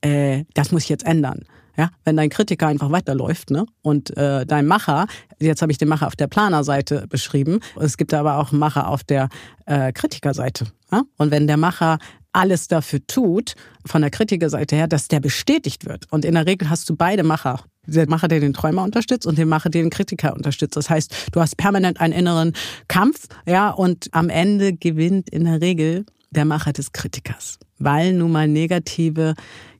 äh, 0.00 0.44
das 0.54 0.72
muss 0.72 0.84
ich 0.84 0.88
jetzt 0.88 1.06
ändern. 1.06 1.44
Ja, 1.76 1.90
wenn 2.04 2.16
dein 2.16 2.28
Kritiker 2.28 2.66
einfach 2.66 2.90
weiterläuft, 2.90 3.50
ne? 3.50 3.64
Und 3.82 4.16
äh, 4.16 4.44
dein 4.44 4.66
Macher, 4.66 5.06
jetzt 5.38 5.62
habe 5.62 5.70
ich 5.70 5.78
den 5.78 5.86
Macher 5.86 6.08
auf 6.08 6.16
der 6.16 6.26
Planerseite 6.26 7.06
beschrieben, 7.08 7.60
es 7.78 7.96
gibt 7.96 8.12
aber 8.14 8.38
auch 8.38 8.50
einen 8.50 8.58
Macher 8.58 8.88
auf 8.88 9.04
der 9.04 9.28
äh, 9.66 9.92
Kritikerseite. 9.92 10.66
Ja? 10.90 11.02
Und 11.18 11.30
wenn 11.30 11.46
der 11.46 11.56
Macher 11.56 11.98
alles 12.32 12.68
dafür 12.68 13.06
tut, 13.06 13.54
von 13.86 14.02
der 14.02 14.10
Kritikerseite 14.10 14.76
her, 14.76 14.88
dass 14.88 15.08
der 15.08 15.20
bestätigt 15.20 15.86
wird. 15.86 16.10
Und 16.10 16.24
in 16.24 16.34
der 16.34 16.46
Regel 16.46 16.68
hast 16.68 16.88
du 16.90 16.96
beide 16.96 17.22
Macher. 17.22 17.60
Der 17.86 18.08
Macher, 18.08 18.28
der 18.28 18.40
den 18.40 18.52
Träumer 18.52 18.82
unterstützt 18.82 19.26
und 19.26 19.38
den 19.38 19.48
Macher, 19.48 19.70
der 19.70 19.82
den 19.82 19.90
Kritiker 19.90 20.34
unterstützt. 20.34 20.76
Das 20.76 20.90
heißt, 20.90 21.30
du 21.32 21.40
hast 21.40 21.56
permanent 21.56 22.00
einen 22.00 22.12
inneren 22.12 22.52
Kampf, 22.86 23.28
ja, 23.46 23.70
und 23.70 24.08
am 24.12 24.28
Ende 24.28 24.74
gewinnt 24.74 25.30
in 25.30 25.44
der 25.44 25.60
Regel 25.60 26.04
der 26.30 26.44
Macher 26.44 26.72
des 26.72 26.92
Kritikers. 26.92 27.58
Weil 27.78 28.12
nun 28.12 28.32
mal 28.32 28.46
negative 28.46 29.34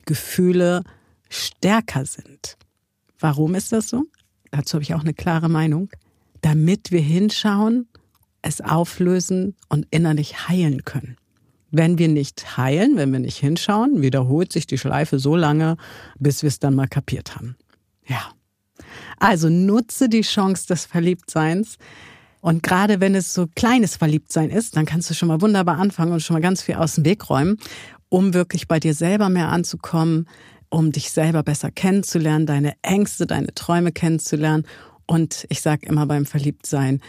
Gefühle 0.08 0.82
stärker 1.28 2.06
sind. 2.06 2.56
Warum 3.20 3.54
ist 3.54 3.72
das 3.72 3.88
so? 3.88 4.04
Dazu 4.50 4.74
habe 4.74 4.82
ich 4.82 4.94
auch 4.94 5.02
eine 5.02 5.12
klare 5.12 5.50
Meinung. 5.50 5.90
Damit 6.40 6.90
wir 6.90 7.00
hinschauen, 7.00 7.86
es 8.40 8.62
auflösen 8.62 9.54
und 9.68 9.86
innerlich 9.90 10.48
heilen 10.48 10.84
können. 10.84 11.16
Wenn 11.70 11.98
wir 11.98 12.08
nicht 12.08 12.56
heilen, 12.56 12.96
wenn 12.96 13.12
wir 13.12 13.20
nicht 13.20 13.36
hinschauen, 13.36 14.00
wiederholt 14.00 14.50
sich 14.50 14.66
die 14.66 14.78
Schleife 14.78 15.18
so 15.18 15.36
lange, 15.36 15.76
bis 16.18 16.42
wir 16.42 16.48
es 16.48 16.58
dann 16.58 16.74
mal 16.74 16.88
kapiert 16.88 17.36
haben. 17.36 17.56
Ja. 18.06 18.32
Also 19.18 19.50
nutze 19.50 20.08
die 20.08 20.22
Chance 20.22 20.68
des 20.68 20.86
Verliebtseins. 20.86 21.76
Und 22.40 22.62
gerade 22.62 23.00
wenn 23.00 23.14
es 23.14 23.34
so 23.34 23.48
kleines 23.54 23.96
Verliebtsein 23.96 24.48
ist, 24.48 24.76
dann 24.76 24.86
kannst 24.86 25.10
du 25.10 25.14
schon 25.14 25.28
mal 25.28 25.42
wunderbar 25.42 25.76
anfangen 25.78 26.12
und 26.12 26.20
schon 26.20 26.34
mal 26.34 26.40
ganz 26.40 26.62
viel 26.62 26.76
aus 26.76 26.94
dem 26.94 27.04
Weg 27.04 27.28
räumen, 27.28 27.58
um 28.08 28.34
wirklich 28.34 28.68
bei 28.68 28.80
dir 28.80 28.94
selber 28.94 29.28
mehr 29.28 29.48
anzukommen, 29.48 30.28
um 30.70 30.92
dich 30.92 31.10
selber 31.10 31.42
besser 31.42 31.70
kennenzulernen, 31.70 32.46
deine 32.46 32.74
Ängste, 32.82 33.26
deine 33.26 33.54
Träume 33.54 33.92
kennenzulernen. 33.92 34.66
Und 35.06 35.46
ich 35.48 35.62
sage 35.62 35.86
immer 35.86 36.06
beim 36.06 36.26
Verliebtsein, 36.26 37.00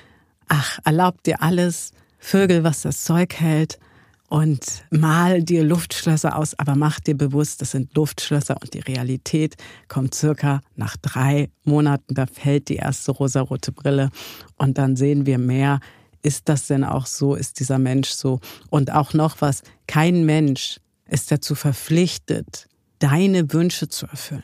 ach, 0.48 0.80
erlaub 0.86 1.24
dir 1.24 1.42
alles, 1.42 1.92
Vögel, 2.18 2.64
was 2.64 2.82
das 2.82 3.04
Zeug 3.04 3.36
hält 3.36 3.80
und 4.28 4.84
mal 4.92 5.42
dir 5.42 5.64
Luftschlösser 5.64 6.38
aus, 6.38 6.58
aber 6.60 6.76
mach 6.76 7.00
dir 7.00 7.16
bewusst, 7.16 7.62
das 7.62 7.72
sind 7.72 7.96
Luftschlösser 7.96 8.58
und 8.62 8.74
die 8.74 8.80
Realität 8.80 9.56
kommt 9.88 10.14
circa 10.14 10.62
nach 10.76 10.98
drei 10.98 11.50
Monaten, 11.64 12.14
da 12.14 12.26
fällt 12.28 12.70
die 12.70 12.76
erste 12.76 13.12
rosarote 13.12 13.72
Brille 13.72 14.10
und 14.58 14.78
dann 14.78 14.96
sehen 14.96 15.26
wir 15.26 15.40
mehr. 15.40 15.80
Ist 16.22 16.50
das 16.50 16.68
denn 16.68 16.84
auch 16.84 17.06
so? 17.06 17.34
Ist 17.34 17.62
dieser 17.62 17.80
Mensch 17.80 18.10
so? 18.10 18.42
Und 18.70 18.92
auch 18.92 19.14
noch 19.14 19.38
was, 19.40 19.64
kein 19.88 20.26
Mensch 20.26 20.80
ist 21.12 21.32
dazu 21.32 21.56
verpflichtet, 21.56 22.68
deine 23.00 23.52
Wünsche 23.54 23.88
zu 23.88 24.06
erfüllen. 24.08 24.44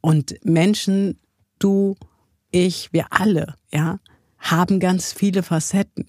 Und 0.00 0.34
Menschen, 0.44 1.18
du, 1.58 1.96
ich, 2.50 2.92
wir 2.92 3.06
alle, 3.10 3.54
ja, 3.72 3.98
haben 4.38 4.80
ganz 4.80 5.12
viele 5.12 5.42
Facetten. 5.42 6.06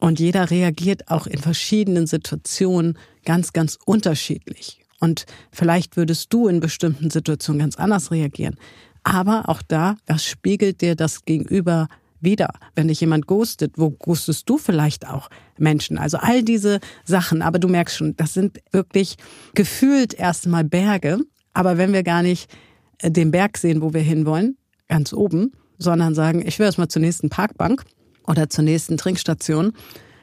Und 0.00 0.18
jeder 0.18 0.50
reagiert 0.50 1.08
auch 1.08 1.26
in 1.26 1.38
verschiedenen 1.38 2.06
Situationen 2.06 2.98
ganz, 3.24 3.52
ganz 3.52 3.78
unterschiedlich. 3.84 4.80
Und 4.98 5.26
vielleicht 5.52 5.96
würdest 5.96 6.32
du 6.32 6.48
in 6.48 6.60
bestimmten 6.60 7.10
Situationen 7.10 7.60
ganz 7.60 7.76
anders 7.76 8.10
reagieren. 8.10 8.56
Aber 9.04 9.48
auch 9.48 9.62
da, 9.62 9.96
was 10.06 10.24
spiegelt 10.24 10.80
dir 10.80 10.96
das 10.96 11.24
Gegenüber 11.24 11.88
wieder? 12.22 12.50
Wenn 12.74 12.88
dich 12.88 13.00
jemand 13.00 13.26
ghostet, 13.26 13.74
wo 13.76 13.90
ghostest 13.90 14.48
du 14.48 14.58
vielleicht 14.58 15.06
auch 15.08 15.28
Menschen? 15.58 15.98
Also 15.98 16.18
all 16.18 16.42
diese 16.42 16.80
Sachen. 17.04 17.42
Aber 17.42 17.58
du 17.58 17.68
merkst 17.68 17.96
schon, 17.96 18.16
das 18.16 18.34
sind 18.34 18.60
wirklich 18.70 19.16
gefühlt 19.54 20.14
erstmal 20.14 20.64
Berge. 20.64 21.18
Aber 21.52 21.78
wenn 21.78 21.92
wir 21.92 22.02
gar 22.02 22.22
nicht 22.22 22.50
äh, 22.98 23.10
den 23.10 23.30
Berg 23.30 23.58
sehen, 23.58 23.82
wo 23.82 23.92
wir 23.92 24.02
hinwollen, 24.02 24.56
ganz 24.88 25.12
oben, 25.12 25.52
sondern 25.78 26.14
sagen, 26.14 26.46
ich 26.46 26.58
will 26.58 26.66
erstmal 26.66 26.88
zur 26.88 27.02
nächsten 27.02 27.28
Parkbank, 27.28 27.84
oder 28.26 28.48
zur 28.48 28.64
nächsten 28.64 28.96
Trinkstation, 28.96 29.72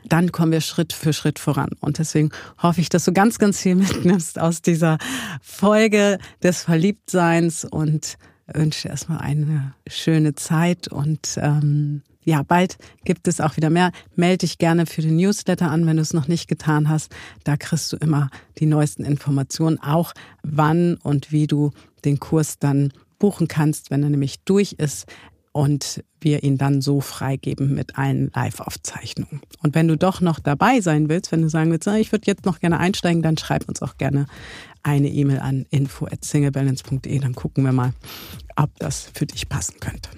dann 0.05 0.31
kommen 0.31 0.51
wir 0.51 0.61
Schritt 0.61 0.93
für 0.93 1.13
Schritt 1.13 1.39
voran. 1.39 1.71
Und 1.81 1.99
deswegen 1.99 2.29
hoffe 2.61 2.81
ich, 2.81 2.89
dass 2.89 3.05
du 3.05 3.13
ganz, 3.13 3.37
ganz 3.37 3.59
viel 3.61 3.75
mitnimmst 3.75 4.39
aus 4.39 4.61
dieser 4.61 4.97
Folge 5.41 6.17
des 6.41 6.63
Verliebtseins 6.63 7.65
und 7.65 8.17
wünsche 8.53 8.87
erstmal 8.87 9.19
eine 9.19 9.73
schöne 9.87 10.35
Zeit 10.35 10.87
und 10.87 11.37
ähm, 11.37 12.01
ja, 12.23 12.43
bald 12.43 12.77
gibt 13.05 13.27
es 13.27 13.41
auch 13.41 13.57
wieder 13.57 13.69
mehr. 13.69 13.91
Melde 14.15 14.39
dich 14.39 14.57
gerne 14.57 14.85
für 14.85 15.01
den 15.01 15.15
Newsletter 15.15 15.71
an, 15.71 15.85
wenn 15.87 15.95
du 15.97 16.01
es 16.01 16.13
noch 16.13 16.27
nicht 16.27 16.47
getan 16.47 16.89
hast. 16.89 17.15
Da 17.43 17.57
kriegst 17.57 17.91
du 17.91 17.97
immer 17.97 18.29
die 18.59 18.65
neuesten 18.65 19.03
Informationen, 19.03 19.79
auch 19.79 20.13
wann 20.43 20.95
und 20.97 21.31
wie 21.31 21.47
du 21.47 21.71
den 22.05 22.19
Kurs 22.19 22.59
dann 22.59 22.91
buchen 23.19 23.47
kannst, 23.47 23.91
wenn 23.91 24.03
er 24.03 24.09
nämlich 24.09 24.39
durch 24.45 24.73
ist 24.73 25.05
und 25.51 26.03
wir 26.21 26.43
ihn 26.43 26.57
dann 26.57 26.81
so 26.81 27.01
freigeben 27.01 27.73
mit 27.73 27.97
allen 27.97 28.31
Live-Aufzeichnungen. 28.33 29.41
Und 29.63 29.75
wenn 29.75 29.87
du 29.87 29.97
doch 29.97 30.21
noch 30.21 30.39
dabei 30.39 30.81
sein 30.81 31.09
willst, 31.09 31.31
wenn 31.31 31.41
du 31.41 31.49
sagen 31.49 31.71
willst, 31.71 31.87
ich 31.87 32.11
würde 32.11 32.27
jetzt 32.27 32.45
noch 32.45 32.59
gerne 32.59 32.79
einsteigen, 32.79 33.21
dann 33.21 33.37
schreib 33.37 33.67
uns 33.67 33.81
auch 33.81 33.97
gerne 33.97 34.27
eine 34.83 35.09
E-Mail 35.09 35.39
an 35.39 35.65
info@singlebalance.de, 35.69 37.19
dann 37.19 37.35
gucken 37.35 37.63
wir 37.63 37.71
mal, 37.71 37.93
ob 38.55 38.69
das 38.79 39.09
für 39.13 39.25
dich 39.25 39.49
passen 39.49 39.79
könnte. 39.79 40.09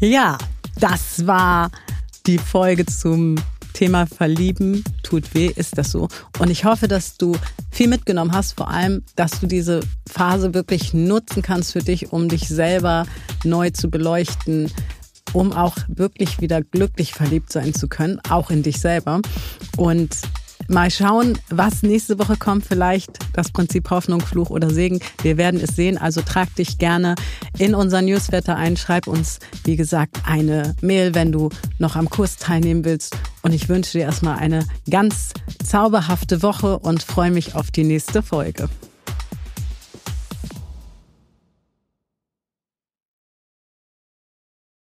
Ja, 0.00 0.38
das 0.78 1.26
war 1.26 1.70
die 2.26 2.38
Folge 2.38 2.86
zum 2.86 3.36
Thema 3.72 4.06
Verlieben 4.06 4.84
tut 5.02 5.34
weh, 5.34 5.50
ist 5.54 5.78
das 5.78 5.90
so. 5.90 6.08
Und 6.38 6.50
ich 6.50 6.64
hoffe, 6.64 6.88
dass 6.88 7.16
du 7.16 7.36
viel 7.70 7.88
mitgenommen 7.88 8.32
hast, 8.32 8.52
vor 8.52 8.68
allem, 8.68 9.02
dass 9.16 9.40
du 9.40 9.46
diese 9.46 9.80
Phase 10.08 10.54
wirklich 10.54 10.94
nutzen 10.94 11.42
kannst 11.42 11.72
für 11.72 11.80
dich, 11.80 12.12
um 12.12 12.28
dich 12.28 12.48
selber 12.48 13.06
neu 13.44 13.70
zu 13.70 13.90
beleuchten, 13.90 14.70
um 15.32 15.52
auch 15.52 15.76
wirklich 15.88 16.40
wieder 16.40 16.62
glücklich 16.62 17.12
verliebt 17.12 17.52
sein 17.52 17.74
zu 17.74 17.88
können, 17.88 18.20
auch 18.28 18.50
in 18.50 18.62
dich 18.62 18.80
selber. 18.80 19.20
Und 19.76 20.16
Mal 20.70 20.88
schauen, 20.88 21.36
was 21.48 21.82
nächste 21.82 22.20
Woche 22.20 22.36
kommt. 22.36 22.64
Vielleicht 22.64 23.10
das 23.32 23.50
Prinzip 23.50 23.90
Hoffnung, 23.90 24.20
Fluch 24.20 24.50
oder 24.50 24.70
Segen. 24.70 25.00
Wir 25.20 25.36
werden 25.36 25.58
es 25.60 25.74
sehen. 25.74 25.98
Also 25.98 26.22
trag 26.22 26.54
dich 26.54 26.78
gerne 26.78 27.16
in 27.58 27.74
unser 27.74 28.02
Newsletter 28.02 28.54
ein. 28.54 28.76
Schreib 28.76 29.08
uns, 29.08 29.40
wie 29.64 29.74
gesagt, 29.74 30.18
eine 30.24 30.76
Mail, 30.80 31.16
wenn 31.16 31.32
du 31.32 31.48
noch 31.80 31.96
am 31.96 32.08
Kurs 32.08 32.36
teilnehmen 32.36 32.84
willst. 32.84 33.18
Und 33.42 33.52
ich 33.52 33.68
wünsche 33.68 33.98
dir 33.98 34.04
erstmal 34.04 34.38
eine 34.38 34.64
ganz 34.88 35.32
zauberhafte 35.66 36.40
Woche 36.40 36.78
und 36.78 37.02
freue 37.02 37.32
mich 37.32 37.56
auf 37.56 37.72
die 37.72 37.82
nächste 37.82 38.22
Folge. 38.22 38.68